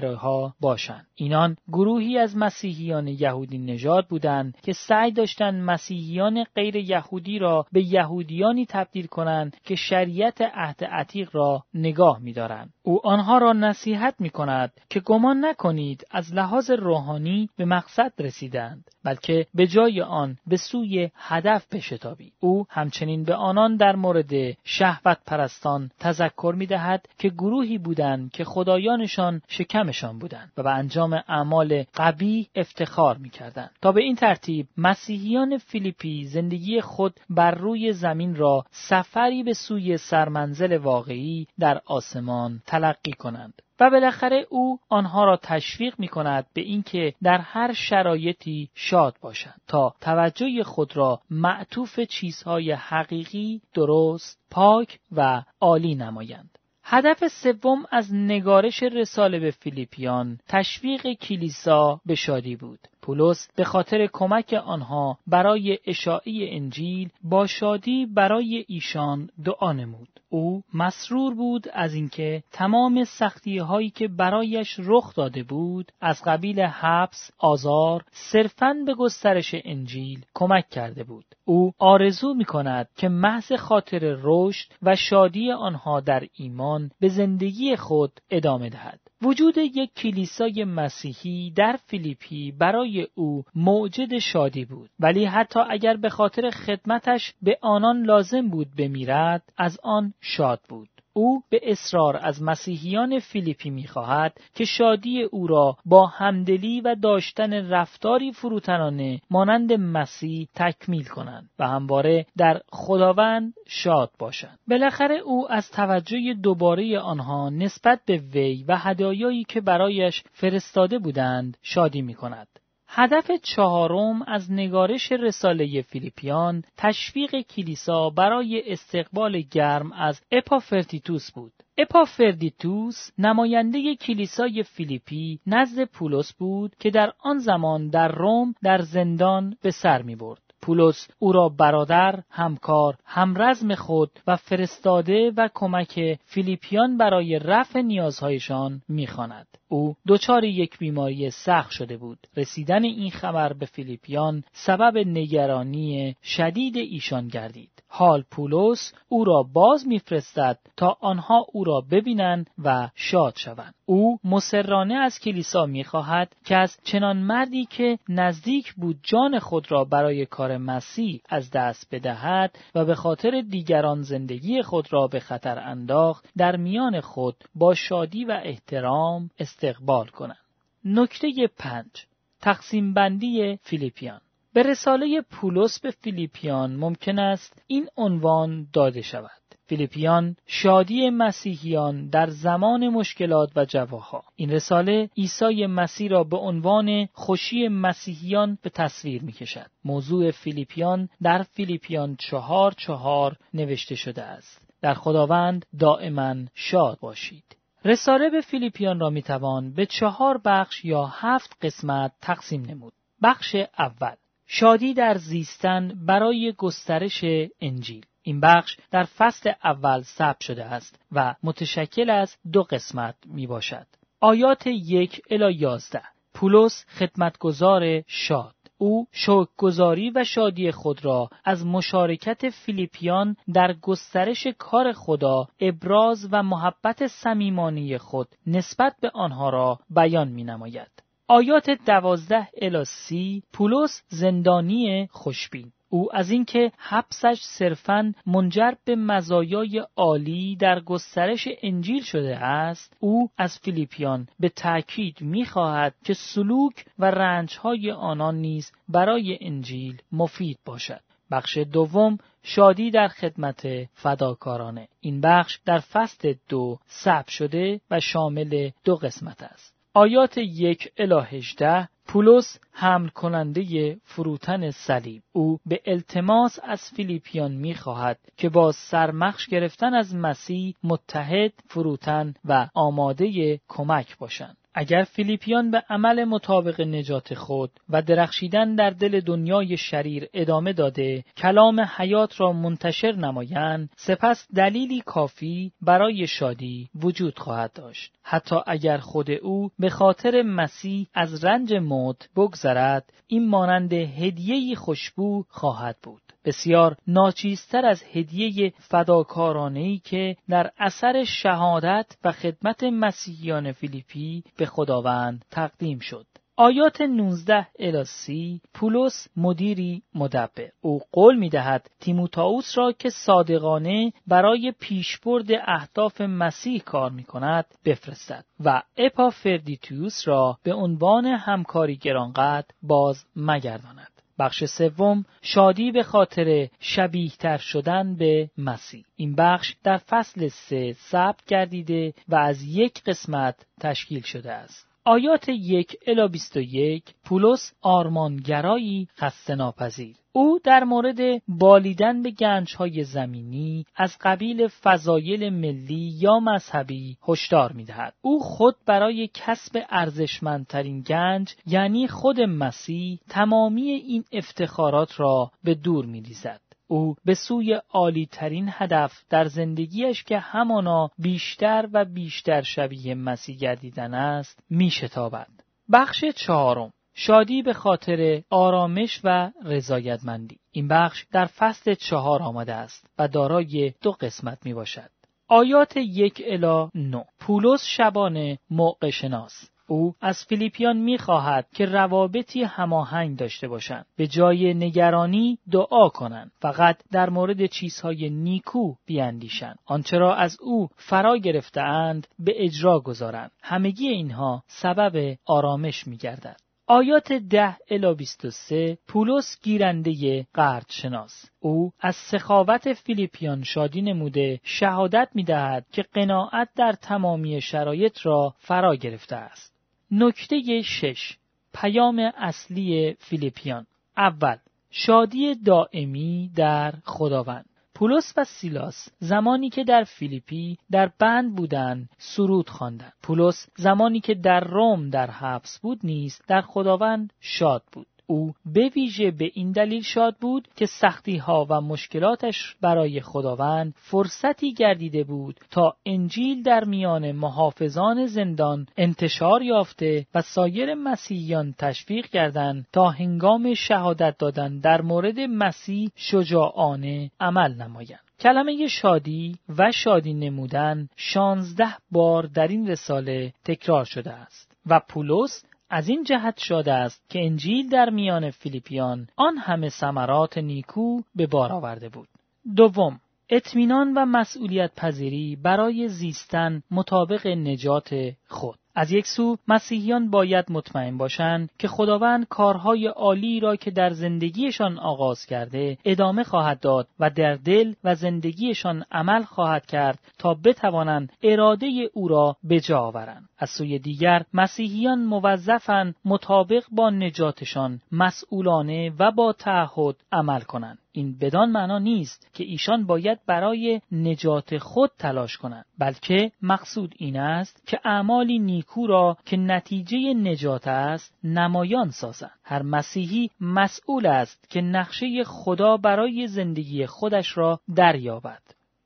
ها 0.03 0.55
باشند. 0.61 1.07
اینان 1.15 1.57
گروهی 1.69 2.19
از 2.19 2.37
مسیحیان 2.37 3.09
یهودی 3.09 3.59
نژاد 3.59 4.07
بودند 4.07 4.57
که 4.63 4.73
سعی 4.73 5.13
داشتند 5.13 5.65
مسیحیان 5.65 6.45
غیر 6.55 6.77
یهودی 6.77 7.39
را 7.39 7.67
به 7.73 7.83
یهودیانی 7.83 8.67
تبدیل 8.67 9.07
کنند 9.07 9.57
که 9.65 9.75
شریعت 9.75 10.43
عهد 10.55 10.85
عتیق 10.85 11.31
را 11.33 11.63
نگاه 11.75 12.19
می‌دارند. 12.19 12.73
او 12.83 13.07
آنها 13.07 13.39
را 13.39 13.53
نصیحت 13.53 14.15
می 14.19 14.31
کند 14.31 14.73
که 14.91 15.01
گمان 15.01 15.45
نکنید 15.45 16.05
از 16.11 16.35
لحاظ 16.35 16.71
روحانی 16.71 17.49
به 17.57 17.65
مقصد 17.65 18.13
رسیدند 18.19 18.91
بلکه 19.05 19.47
به 19.55 19.67
جای 19.67 20.03
آن 20.03 20.36
به 20.47 20.57
سوی 20.57 21.11
هدف 21.15 21.75
بشتابید 21.75 22.33
او 22.41 22.67
همچنین 22.71 23.25
به 23.25 23.35
آنان 23.35 23.77
در 23.77 23.97
مورد 23.97 24.33
شهوت 24.65 25.19
پرستان 25.27 25.91
تذکر 25.99 26.55
می 26.59 26.67
دهد 26.67 27.09
که 27.19 27.29
گروهی 27.29 27.79
بودند 27.79 28.31
که 28.33 28.45
خدایانشان 28.45 29.43
شکمشان 29.49 30.19
بودند 30.19 30.53
و 30.57 30.63
به 30.63 30.71
انجام 30.71 31.23
اعمال 31.29 31.85
قوی 31.95 32.47
افتخار 32.55 33.17
می 33.17 33.31
کردند. 33.31 33.71
تا 33.83 33.93
به 33.93 34.03
این 34.03 34.17
ترتیب 34.17 34.67
مسیحیان 34.77 35.59
فیلیپی 35.59 36.25
زندگی 36.25 36.81
خود 36.81 37.21
بر 37.31 37.51
روی 37.51 37.93
زمین 37.93 38.37
را 38.37 38.65
سفری 38.71 39.43
به 39.43 39.53
سوی 39.53 39.97
سرمنزل 39.97 40.77
واقعی 40.77 41.47
در 41.59 41.81
آسمان 41.87 42.63
تلقی 42.67 43.13
کنند. 43.13 43.63
و 43.81 43.91
بالاخره 43.91 44.47
او 44.51 44.79
آنها 44.89 45.25
را 45.25 45.37
تشویق 45.37 45.95
می 45.99 46.09
کند 46.09 46.47
به 46.55 46.61
اینکه 46.61 47.15
در 47.23 47.39
هر 47.39 47.73
شرایطی 47.73 48.71
شاد 48.75 49.17
باشند 49.21 49.61
تا 49.69 49.95
توجه 50.01 50.63
خود 50.65 50.97
را 50.97 51.21
معطوف 51.31 52.01
چیزهای 52.01 52.73
حقیقی 52.73 53.61
درست 53.75 54.39
پاک 54.51 54.99
و 55.13 55.43
عالی 55.61 55.95
نمایند. 55.95 56.59
هدف 56.89 57.29
سوم 57.29 57.85
از 57.91 58.15
نگارش 58.15 58.83
رساله 58.83 59.39
به 59.39 59.51
فیلیپیان 59.51 60.39
تشویق 60.49 61.13
کلیسا 61.13 62.01
به 62.07 62.15
شادی 62.15 62.57
بود. 62.57 62.79
پولس 63.07 63.49
به 63.57 63.65
خاطر 63.65 64.09
کمک 64.13 64.55
آنها 64.65 65.19
برای 65.27 65.79
اشاعه 65.87 66.33
انجیل 66.51 67.11
با 67.25 67.47
شادی 67.47 68.07
برای 68.07 68.65
ایشان 68.69 69.31
دعا 69.45 69.73
نمود. 69.73 70.09
او 70.29 70.63
مسرور 70.75 71.35
بود 71.35 71.69
از 71.73 71.95
اینکه 71.95 72.43
تمام 72.53 73.05
سختی 73.05 73.59
هایی 73.59 73.91
که 73.91 74.09
برایش 74.09 74.77
رخ 74.79 75.15
داده 75.15 75.43
بود 75.43 75.93
از 76.01 76.23
قبیل 76.27 76.61
حبس، 76.61 77.31
آزار، 77.39 78.05
صرفاً 78.11 78.75
به 78.87 78.95
گسترش 78.95 79.55
انجیل 79.65 80.25
کمک 80.35 80.69
کرده 80.71 81.05
بود. 81.05 81.25
او 81.45 81.73
آرزو 81.79 82.35
می 82.35 82.45
کند 82.45 82.89
که 82.97 83.09
محض 83.09 83.53
خاطر 83.53 84.17
رشد 84.23 84.73
و 84.83 84.97
شادی 84.97 85.53
آنها 85.53 86.01
در 86.01 86.27
ایمان 86.35 86.91
به 87.01 87.09
زندگی 87.09 87.77
خود 87.77 88.21
ادامه 88.31 88.71
دهد. 88.71 89.01
وجود 89.23 89.59
یک 89.59 89.95
کلیسای 89.95 90.65
مسیحی 90.65 91.51
در 91.51 91.79
فیلیپی 91.87 92.53
برای 92.53 93.07
او 93.15 93.45
موجد 93.55 94.19
شادی 94.19 94.65
بود. 94.65 94.91
ولی 95.01 95.25
حتی 95.25 95.61
اگر 95.71 95.97
به 95.97 96.09
خاطر 96.09 96.51
خدمتش 96.51 97.35
به 97.43 97.59
آنان 97.63 98.03
لازم 98.03 98.49
بود 98.49 98.69
بمیرد 98.79 99.43
از 99.57 99.79
آن 99.83 100.15
شاد 100.21 100.61
بود. 100.69 100.89
او 101.17 101.43
به 101.51 101.61
اصرار 101.63 102.17
از 102.23 102.43
مسیحیان 102.43 103.19
فیلیپی 103.19 103.71
می‌خواهد 103.71 104.41
که 104.55 104.65
شادی 104.65 105.23
او 105.23 105.47
را 105.47 105.77
با 105.85 106.07
همدلی 106.07 106.81
و 106.81 106.95
داشتن 106.95 107.53
رفتاری 107.53 108.33
فروتنانه 108.33 109.21
مانند 109.31 109.73
مسیح 109.73 110.49
تکمیل 110.55 111.05
کنند 111.05 111.51
و 111.59 111.67
همواره 111.67 112.27
در 112.37 112.61
خداوند 112.73 113.55
شاد 113.67 114.11
باشند 114.19 114.59
بالاخره 114.69 115.15
او 115.15 115.53
از 115.53 115.71
توجه 115.71 116.35
دوباره 116.43 116.99
آنها 116.99 117.51
نسبت 117.51 118.01
به 118.07 118.17
وی 118.17 118.65
و 118.69 118.77
هدایایی 118.77 119.45
که 119.45 119.61
برایش 119.61 120.23
فرستاده 120.33 120.99
بودند 120.99 121.57
شادی 121.63 122.03
می 122.03 122.15
کند. 122.15 122.49
هدف 122.89 123.31
چهارم 123.43 124.23
از 124.23 124.53
نگارش 124.53 125.13
رساله 125.13 125.83
فیلیپیان 125.83 126.63
تشویق 126.77 127.41
کلیسا 127.41 128.11
برای 128.11 128.73
استقبال 128.73 129.41
گرم 129.41 129.93
از 129.93 130.21
اپافردیتوس 130.33 131.31
بود. 131.31 131.53
اپافردیتوس 131.79 133.11
نماینده 133.19 133.97
کلیسای 133.97 134.63
فیلیپی 134.63 135.41
نزد 135.47 135.85
پولس 135.85 136.33
بود 136.33 136.77
که 136.81 136.91
در 136.91 137.13
آن 137.19 137.39
زمان 137.39 137.89
در 137.89 138.09
روم 138.09 138.55
در 138.63 138.79
زندان 138.79 139.57
به 139.63 139.71
سر 139.71 140.03
می 140.03 140.17
برد. 140.17 140.46
پولس 140.67 141.09
او 141.19 141.33
را 141.33 141.49
برادر، 141.49 142.23
همکار، 142.31 142.97
همرزم 143.05 143.75
خود 143.75 144.11
و 144.27 144.37
فرستاده 144.37 145.33
و 145.37 145.49
کمک 145.55 146.19
فیلیپیان 146.25 146.97
برای 146.97 147.39
رفع 147.39 147.81
نیازهایشان 147.81 148.83
می‌خواند. 148.89 149.47
او 149.69 149.95
دچار 150.09 150.45
یک 150.45 150.79
بیماری 150.79 151.31
سخت 151.31 151.71
شده 151.71 151.97
بود. 151.97 152.19
رسیدن 152.37 152.85
این 152.85 153.11
خبر 153.11 153.53
به 153.53 153.67
فیلیپیان 153.67 154.45
سبب 154.53 154.99
نگرانی 154.99 156.17
شدید 156.23 156.77
ایشان 156.77 157.29
گردید. 157.29 157.71
حال 157.89 158.25
پولس 158.31 158.93
او 159.09 159.25
را 159.25 159.43
باز 159.53 159.87
میفرستد 159.87 160.59
تا 160.77 160.97
آنها 161.01 161.47
او 161.53 161.65
را 161.65 161.85
ببینند 161.91 162.51
و 162.65 162.89
شاد 162.95 163.35
شوند. 163.37 163.75
او 163.87 164.19
مسررانه 164.25 164.95
از 164.95 165.19
کلیسا 165.21 165.67
می‌خواهد 165.67 166.37
که 166.45 166.57
از 166.57 166.77
چنان 166.85 167.17
مردی 167.17 167.65
که 167.65 167.99
نزدیک 168.09 168.75
بود 168.75 168.97
جان 169.03 169.39
خود 169.39 169.73
را 169.73 169.85
برای 169.85 170.27
کار 170.27 170.56
مسیح 170.59 171.21
از 171.29 171.51
دست 171.51 171.89
بدهد 171.91 172.59
و 172.75 172.85
به 172.85 172.95
خاطر 172.95 173.41
دیگران 173.51 174.03
زندگی 174.03 174.63
خود 174.63 174.93
را 174.93 175.07
به 175.07 175.21
خطر 175.21 175.59
انداخت 175.59 176.29
در 176.37 176.57
میان 176.57 177.01
خود 177.01 177.45
با 177.55 177.75
شادی 177.75 178.25
و 178.25 178.41
احترام 178.45 179.31
استقبال 179.39 180.07
کنند. 180.07 180.39
نکته 180.85 181.29
پنج 181.59 182.07
تقسیم 182.41 182.95
بندی 182.95 183.59
فیلیپیان 183.63 184.21
به 184.53 184.63
رساله 184.63 185.21
پولس 185.31 185.81
به 185.81 185.91
فیلیپیان 185.91 186.77
ممکن 186.77 187.19
است 187.19 187.63
این 187.67 187.89
عنوان 187.97 188.69
داده 188.73 189.03
شود. 189.03 189.46
فیلیپیان 189.69 190.37
شادی 190.47 191.11
مسیحیان 191.11 192.09
در 192.09 192.31
زمان 192.31 192.89
مشکلات 192.89 193.51
و 193.57 193.65
جواها 193.65 194.25
این 194.37 194.51
رساله 194.51 195.11
عیسی 195.17 195.67
مسیح 195.67 196.11
را 196.11 196.25
به 196.25 196.37
عنوان 196.37 197.09
خوشی 197.13 197.69
مسیحیان 197.69 198.59
به 198.63 198.71
تصویر 198.71 199.23
می 199.23 199.33
کشد. 199.33 199.71
موضوع 199.85 200.31
فیلیپیان 200.31 201.09
در 201.23 201.43
فیلیپیان 201.43 202.17
چهار 202.17 202.73
چهار 202.73 203.37
نوشته 203.55 203.95
شده 203.95 204.23
است. 204.23 204.63
در 204.83 204.95
خداوند 204.95 205.67
دائما 205.79 206.35
شاد 206.55 206.99
باشید. 207.01 207.57
رساله 207.85 208.31
به 208.31 208.41
فیلیپیان 208.41 209.01
را 209.01 209.11
می 209.11 209.23
توان 209.23 209.73
به 209.73 209.87
چهار 209.87 210.41
بخش 210.45 210.85
یا 210.85 211.05
هفت 211.05 211.57
قسمت 211.63 212.13
تقسیم 212.21 212.63
نمود. 212.63 212.93
بخش 213.23 213.57
اول 213.79 214.15
شادی 214.47 214.95
در 214.95 215.15
زیستن 215.19 215.93
برای 216.07 216.55
گسترش 216.59 217.25
انجیل 217.61 218.07
این 218.27 218.41
بخش 218.41 218.77
در 218.91 219.05
فصل 219.05 219.53
اول 219.65 220.03
ثبت 220.03 220.41
شده 220.41 220.65
است 220.65 221.01
و 221.13 221.35
متشکل 221.43 222.11
از 222.11 222.37
دو 222.53 222.63
قسمت 222.63 223.15
می 223.27 223.47
باشد. 223.47 223.87
آیات 224.21 224.67
یک 224.67 225.23
الی 225.31 225.55
یازده 225.55 226.03
پولس 226.35 226.85
خدمتگزار 226.99 228.03
شاد 228.07 228.55
او 228.79 229.07
شوکگذاری 229.13 230.11
و 230.11 230.25
شادی 230.25 230.71
خود 230.71 231.05
را 231.05 231.31
از 231.45 231.67
مشارکت 231.67 232.51
فیلیپیان 232.51 233.37
در 233.55 233.73
گسترش 233.73 234.47
کار 234.59 234.93
خدا 234.93 235.49
ابراز 235.61 236.29
و 236.33 236.43
محبت 236.43 237.07
صمیمانه 237.07 237.99
خود 237.99 238.29
نسبت 238.47 238.97
به 239.01 239.11
آنها 239.15 239.51
را 239.51 239.79
بیان 239.91 240.29
می 240.29 240.45
نماید. 240.45 241.03
آیات 241.29 241.71
دوازده 241.71 242.49
الاسی 242.63 243.43
پولس 243.53 244.03
زندانی 244.09 245.09
خوشبین 245.13 245.73
او 245.89 246.17
از 246.17 246.31
اینکه 246.31 246.73
حبسش 246.79 247.41
صرفاً 247.41 248.15
منجر 248.27 248.73
به 248.85 248.97
مزایای 248.97 249.87
عالی 249.97 250.57
در 250.57 250.81
گسترش 250.81 251.49
انجیل 251.63 252.03
شده 252.03 252.37
است 252.37 252.97
او 253.01 253.31
از 253.39 253.59
فیلیپیان 253.59 254.29
به 254.41 254.49
تأکید 254.49 255.21
می‌خواهد 255.21 255.95
که 256.05 256.15
سلوک 256.15 256.85
و 256.99 257.05
رنجهای 257.05 257.91
آنان 257.91 258.37
نیز 258.37 258.73
برای 258.89 259.39
انجیل 259.41 260.03
مفید 260.13 260.59
باشد. 260.65 261.01
بخش 261.31 261.59
دوم 261.59 262.19
شادی 262.43 262.91
در 262.91 263.09
خدمت 263.09 263.67
فداکارانه. 263.95 264.89
این 265.01 265.21
بخش 265.21 265.59
در 265.65 265.79
فصل 265.79 266.35
دو 266.49 266.79
ثبت 266.91 267.29
شده 267.29 267.81
و 267.91 268.01
شامل 268.01 268.71
دو 268.85 268.97
قسمت 268.97 269.43
است. 269.43 269.76
آیات 269.97 270.39
یک 270.39 270.93
الی 270.97 271.21
هجده 271.31 271.89
پولس 272.07 272.59
حمل 272.73 273.09
کننده 273.09 273.97
فروتن 274.05 274.71
صلیب. 274.71 275.23
او 275.33 275.59
به 275.67 275.81
التماس 275.87 276.59
از 276.63 276.91
فیلیپیان 276.97 277.53
می‌خواهد 277.53 278.19
که 278.37 278.49
با 278.49 278.73
سرمخش 278.73 279.47
گرفتن 279.47 279.95
از 279.95 280.15
مسیح 280.15 280.75
متحد 280.85 281.53
فروتن 281.69 282.35
و 282.45 282.69
آماده 282.75 283.61
کمک 283.69 284.19
باشند. 284.19 284.57
اگر 284.79 285.03
فیلیپیان 285.03 285.71
به 285.71 285.83
عمل 285.91 286.25
مطابق 286.25 286.81
نجات 286.81 287.35
خود 287.35 287.71
و 287.89 288.03
درخشیدن 288.03 288.75
در 288.75 288.91
دل 288.91 289.21
دنیای 289.21 289.77
شریر 289.77 290.29
ادامه 290.35 290.73
داده 290.73 291.25
کلام 291.37 291.81
حیات 291.81 292.41
را 292.41 292.53
منتشر 292.53 293.13
نمایند 293.13 293.91
سپس 293.97 294.47
دلیلی 294.57 295.01
کافی 295.01 295.73
برای 295.83 296.27
شادی 296.27 296.89
وجود 296.95 297.39
خواهد 297.39 297.73
داشت. 297.73 298.13
حتی 298.23 298.57
اگر 298.67 298.99
خود 298.99 299.31
او 299.31 299.71
به 299.79 299.91
خاطر 299.91 300.43
مسیح 300.43 301.07
از 301.15 301.45
رنج 301.45 301.73
موت 301.73 302.29
بگذرد 302.37 303.13
این 303.27 303.49
مانند 303.49 303.93
هدیه‌ای 303.93 304.75
خوشبو 304.75 305.45
خواهد 305.49 305.97
بود. 306.03 306.26
بسیار 306.47 306.97
ناچیزتر 307.07 307.87
از 307.87 308.03
هدیه 308.13 308.73
فداکارانه‌ای 308.79 309.99
که 309.99 310.37
در 310.49 310.71
اثر 310.79 311.25
شهادت 311.25 312.17
و 312.25 312.33
خدمت 312.33 312.85
مسیحیان 312.85 313.73
فیلیپی 313.73 314.45
به 314.57 314.67
خداوند 314.67 315.45
تقدیم 315.51 315.99
شد. 315.99 316.27
آیات 316.59 317.01
19 317.01 317.67
الی 317.79 318.61
پولس 318.75 319.29
مدیری 319.37 320.03
مدبر 320.15 320.69
او 320.81 321.01
قول 321.13 321.37
می 321.37 321.49
دهد 321.49 321.91
تیموتائوس 322.01 322.79
را 322.79 322.93
که 322.93 323.11
صادقانه 323.11 324.13
برای 324.27 324.73
پیشبرد 324.81 325.47
اهداف 325.67 326.21
مسیح 326.21 326.83
کار 326.83 327.11
می 327.11 327.25
کند 327.25 327.65
بفرستد 327.85 328.45
و 328.65 328.83
اپافردیتوس 328.97 330.29
را 330.29 330.59
به 330.63 330.75
عنوان 330.75 331.27
همکاری 331.27 331.97
گرانقدر 331.97 332.67
باز 332.83 333.25
مگرداند 333.37 334.16
بخش 334.39 334.65
سوم 334.65 335.25
شادی 335.43 335.93
به 335.93 336.03
خاطر 336.03 336.69
شبیه 336.81 337.31
تر 337.31 337.57
شدن 337.57 338.17
به 338.17 338.51
مسیح. 338.59 339.05
این 339.17 339.35
بخش 339.35 339.75
در 339.83 339.97
فصل 339.97 340.49
سه 340.49 340.93
ثبت 340.93 341.45
گردیده 341.47 342.15
و 342.29 342.35
از 342.35 342.63
یک 342.63 343.03
قسمت 343.05 343.67
تشکیل 343.81 344.23
شده 344.23 344.53
است. 344.53 344.86
آیات 345.07 345.49
یک 345.49 345.97
الا 346.07 346.29
21 346.29 347.03
پولس 347.25 347.73
آرمانگرایی 347.83 349.09
خسته 349.19 349.55
ناپذیر. 349.55 350.17
او 350.33 350.59
در 350.65 350.85
مورد 350.85 351.43
بالیدن 351.49 352.23
به 352.23 352.31
گنجهای 352.31 353.05
زمینی 353.05 353.85
از 353.97 354.17
قبیل 354.21 354.69
فضایل 354.69 355.51
ملی 355.51 356.19
یا 356.21 356.41
مذهبی 356.41 357.17
هشدار 357.29 357.73
می‌دهد. 357.73 358.15
او 358.23 358.41
خود 358.41 358.77
برای 358.87 359.31
کسب 359.35 359.85
ارزشمندترین 359.91 361.01
گنج 361.01 361.55
یعنی 361.67 362.09
خود 362.09 362.41
مسیح 362.41 363.21
تمامی 363.29 363.91
این 363.91 364.25
افتخارات 364.33 365.21
را 365.21 365.51
به 365.65 365.75
دور 365.75 366.07
میریزد. 366.07 366.66
او 366.87 367.15
به 367.25 367.35
سوی 367.35 367.81
عالی 367.91 368.27
ترین 368.27 368.69
هدف 368.73 369.13
در 369.31 369.45
زندگیش 369.45 370.25
که 370.25 370.39
همانا 370.39 371.11
بیشتر 371.19 371.89
و 371.93 372.05
بیشتر 372.05 372.63
شبیه 372.63 373.15
مسیح 373.15 373.57
گردیدن 373.57 374.15
است 374.15 374.61
می 374.71 374.91
شتابد. 374.91 375.49
بخش 375.93 376.25
چهارم 376.25 376.93
شادی 377.15 377.63
به 377.63 377.73
خاطر 377.73 378.43
آرامش 378.51 379.21
و 379.25 379.51
رضایتمندی 379.65 380.59
این 380.73 380.89
بخش 380.89 381.27
در 381.33 381.47
فصل 381.47 381.95
چهار 381.95 382.43
آمده 382.43 382.75
است 382.75 383.11
و 383.19 383.29
دارای 383.29 383.93
دو 384.03 384.13
قسمت 384.13 384.59
می 384.65 384.75
باشد. 384.75 385.11
آیات 385.49 385.97
یک 385.97 386.43
الا 386.47 386.91
نو 386.95 387.23
پولس 387.41 387.85
شبانه 387.85 388.59
موقع 388.71 389.11
شناس 389.11 389.71
او 389.87 390.15
از 390.21 390.45
فیلیپیان 390.45 390.97
می‌خواهد 390.97 391.67
که 391.75 391.87
روابطی 391.87 392.63
هماهنگ 392.63 393.37
داشته 393.37 393.69
باشند. 393.69 394.07
به 394.17 394.27
جای 394.27 394.75
نگرانی 394.75 395.59
دعا 395.73 396.09
کنند. 396.09 396.53
فقط 396.61 396.97
در 397.13 397.31
مورد 397.31 397.67
چیزهای 397.67 398.31
نیکو 398.31 398.95
بیاندیشند. 399.07 399.79
آنچه 399.87 400.19
را 400.19 400.35
از 400.35 400.57
او 400.61 400.89
فرا 400.97 401.37
گرفتهاند 401.37 402.27
به 402.39 402.65
اجرا 402.65 403.01
گذارند. 403.01 403.51
همگی 403.63 404.09
اینها 404.09 404.63
سبب 404.67 405.37
آرامش 405.47 406.07
میگردد. 406.07 406.57
آیات 406.89 407.33
ده 407.33 407.77
الا 407.91 408.15
23 408.15 408.99
پولس 409.09 409.59
گیرنده 409.63 410.47
قرد 410.55 410.87
شناس 410.89 411.45
او 411.61 411.93
از 412.01 412.17
سخاوت 412.17 412.93
فیلیپیان 412.93 413.63
شادی 413.63 414.03
نموده 414.03 414.61
شهادت 414.63 415.29
می 415.35 415.45
دهد 415.45 415.87
که 415.93 416.03
قناعت 416.03 416.69
در 416.77 416.93
تمامی 416.93 417.61
شرایط 417.61 418.27
را 418.27 418.55
فرا 418.59 418.97
گرفته 418.97 419.37
است. 419.37 419.76
نکته 420.11 420.83
شش. 420.83 421.37
پیام 421.75 422.31
اصلی 422.37 423.17
فیلیپیان. 423.19 423.87
اول 424.17 424.57
شادی 424.91 425.55
دائمی 425.55 426.51
در 426.57 426.95
خداوند. 427.05 427.67
پولس 427.95 428.33
و 428.37 428.45
سیلاس 428.45 429.09
زمانی 429.19 429.71
که 429.71 429.85
در 429.85 430.05
فیلیپی 430.05 430.79
در 430.91 431.13
بند 431.19 431.57
بودند 431.57 432.09
سرود 432.19 432.71
خواندند. 432.71 433.13
پولس 433.23 433.69
زمانی 433.77 434.21
که 434.21 434.35
در 434.35 434.61
روم 434.61 435.11
در 435.11 435.31
حبس 435.31 435.79
بود 435.79 436.01
نیست 436.05 436.45
در 436.49 436.61
خداوند 436.61 437.33
شاد 437.41 437.83
بود. 437.93 438.07
او 438.27 438.55
به 438.67 438.89
ویژه 438.97 439.31
به 439.31 439.51
این 439.55 439.73
دلیل 439.73 440.03
شاد 440.03 440.37
بود 440.41 440.69
که 440.77 440.87
سختی 440.87 441.37
ها 441.37 441.67
و 441.71 441.81
مشکلاتش 441.81 442.77
برای 442.81 443.21
خداوند 443.21 443.95
فرصتی 443.97 444.75
گردیده 444.75 445.25
بود 445.25 445.61
تا 445.71 445.97
انجیل 446.07 446.63
در 446.63 446.85
میان 446.85 447.33
محافظان 447.33 448.27
زندان 448.27 448.87
انتشار 448.97 449.63
یافته 449.63 450.27
و 450.35 450.43
سایر 450.43 450.95
مسیحیان 450.95 451.75
تشویق 451.79 452.27
کردند 452.27 452.87
تا 452.93 453.09
هنگام 453.09 453.75
شهادت 453.75 454.39
دادن 454.39 454.79
در 454.79 455.03
مورد 455.03 455.41
مسیح 455.41 456.11
شجاعانه 456.17 457.31
عمل 457.41 457.75
نمایند. 457.75 458.21
کلمه 458.41 458.87
شادی 458.87 459.59
و 459.79 459.93
شادی 459.93 460.35
نمودن 460.35 461.09
شانزده 461.17 461.95
بار 462.11 462.47
در 462.47 462.69
این 462.69 462.89
رساله 462.89 463.53
تکرار 463.65 464.05
شده 464.05 464.33
است 464.33 464.77
و 464.87 465.01
پولس 465.09 465.65
از 465.91 466.09
این 466.09 466.25
جهت 466.25 466.59
شده 466.59 466.93
است 466.93 467.31
که 467.31 467.47
انجیل 467.47 467.89
در 467.89 468.11
میان 468.11 468.51
فیلیپیان 468.51 469.29
آن 469.37 469.59
همه 469.59 469.89
ثمرات 469.89 470.59
نیکو 470.59 471.21
به 471.35 471.47
بار 471.47 471.73
آورده 471.73 472.09
بود. 472.09 472.29
دوم، 472.77 473.21
اطمینان 473.49 474.15
و 474.15 474.25
مسئولیت 474.25 474.95
پذیری 474.97 475.57
برای 475.57 476.09
زیستن 476.09 476.83
مطابق 476.91 477.47
نجات 477.47 478.33
خود. 478.49 478.79
از 478.99 479.13
یک 479.13 479.27
سو 479.27 479.57
مسیحیان 479.69 480.31
باید 480.31 480.65
مطمئن 480.69 481.19
باشند 481.19 481.71
که 481.79 481.89
خداوند 481.89 482.49
کارهای 482.49 483.07
عالی 483.07 483.61
را 483.61 483.77
که 483.77 483.91
در 483.91 484.11
زندگیشان 484.11 484.99
آغاز 484.99 485.47
کرده 485.47 485.99
ادامه 486.05 486.45
خواهد 486.45 486.81
داد 486.81 487.09
و 487.21 487.31
در 487.31 487.55
دل 487.55 487.95
و 488.05 488.15
زندگیشان 488.15 489.05
عمل 489.13 489.43
خواهد 489.43 489.87
کرد 489.87 490.19
تا 490.39 490.55
بتوانند 490.55 491.33
اراده 491.43 492.11
او 492.13 492.29
را 492.29 492.57
به 492.65 492.81
جا 492.81 492.99
آورند. 492.99 493.49
از 493.59 493.71
سوی 493.71 493.99
دیگر 493.99 494.43
مسیحیان 494.55 495.25
موظفند 495.25 496.15
مطابق 496.25 496.85
با 496.93 497.11
نجاتشان 497.11 498.01
مسئولانه 498.13 499.13
و 499.19 499.31
با 499.31 499.53
تعهد 499.53 500.17
عمل 500.33 500.61
کنند. 500.61 500.99
این 501.17 501.39
بدان 501.39 501.71
معنا 501.71 501.99
نیست 501.99 502.51
که 502.55 502.65
ایشان 502.65 503.07
باید 503.07 503.39
برای 503.47 504.01
نجات 504.13 504.79
خود 504.79 505.11
تلاش 505.19 505.57
کنند 505.57 505.85
بلکه 505.99 506.53
مقصود 506.63 507.15
این 507.19 507.37
است 507.37 507.87
که 507.87 508.01
اعمالی 508.05 508.59
نیکو 508.59 509.07
را 509.07 509.37
که 509.45 509.57
نتیجه 509.57 510.19
نجات 510.35 510.89
است 510.89 511.35
نمایان 511.45 512.11
سازند. 512.11 512.59
هر 512.65 512.83
مسیحی 512.83 513.51
مسئول 513.61 514.27
است 514.27 514.71
که 514.71 514.81
نقشه 514.81 515.45
خدا 515.45 515.97
برای 515.97 516.47
زندگی 516.47 517.07
خودش 517.07 517.57
را 517.59 517.81
دریابد. 517.97 518.63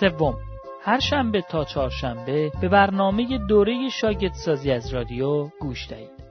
سوم. 0.00 0.34
هر 0.80 0.98
شنبه 1.00 1.42
تا 1.42 1.64
چهارشنبه 1.64 2.50
به 2.60 2.68
برنامه 2.68 3.38
دوره 3.48 3.88
شاگردسازی 3.88 4.70
از 4.70 4.94
رادیو 4.94 5.48
گوش 5.60 5.88
دهید. 5.88 6.21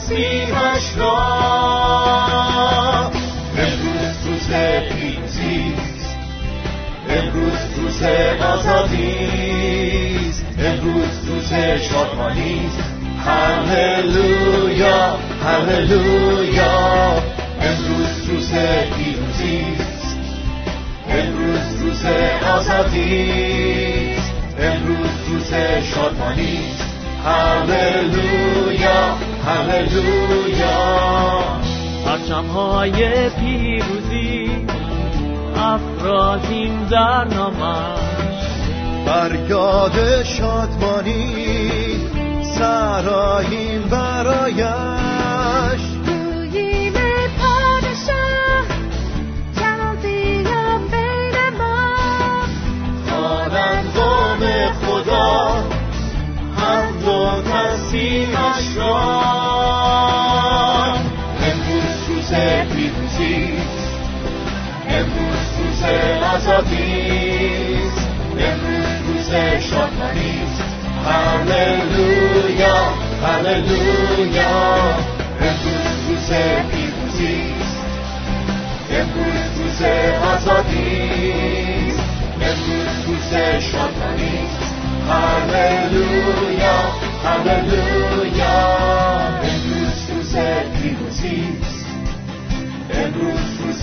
و 0.00 0.02
تسبیحش 0.02 0.96
را. 0.96 1.12
امروز 3.58 4.26
روز 4.26 4.48
پیروزیست 4.88 6.16
امروز 7.10 7.58
روز 7.76 8.02
آزادیست. 8.54 10.44
امروز 10.58 11.28
روز 11.28 11.52
شادمانیست. 11.52 12.78
هللویا 13.26 15.18
هللویا. 15.44 17.22
امروز 17.60 18.28
روز 18.28 18.52
پیروزیست. 18.96 20.16
امروز 21.10 21.82
روز 21.82 22.04
آزادیست. 22.56 24.32
امروز 24.60 25.10
روز 25.28 25.52
هللویا. 27.24 29.29
هللویا. 29.50 31.40
پرچمهای 32.06 33.28
پیروزی 33.30 34.66
افرازیم 35.56 36.86
در 36.90 37.24
نامش. 37.24 38.00
بر 39.06 39.38
یاد 39.48 40.22
شادمانی 40.22 41.34
سراییم 42.58 43.82
برایش. 43.82 45.80
گوییم 46.06 46.92
پادشاه 47.40 48.64
جلال 49.56 49.96
بیا 50.02 50.78
بین 50.90 51.58
ما. 51.58 51.96
خوانند 53.08 53.94
قوم 53.94 54.72
خدا 54.72 55.64
حمد 56.56 57.08
و 57.08 57.42
تسبیحش 57.42 58.76
را. 58.76 59.19
پیروزیست 63.20 63.88
امروز 64.88 65.46
روز 65.58 65.82
آزادیست 66.34 68.08
امروز 68.38 68.86
روز 69.08 69.30
شادمانیست 69.70 70.62
هللویا 71.06 72.76
هللویا 73.26 74.54
امروز 75.40 76.08
روز 76.08 76.30
پیروزیست 76.70 77.78
امروز 78.90 79.60
روز 79.60 79.82
آزادیست 80.22 82.00
امروز 82.40 83.06
روز 83.06 83.32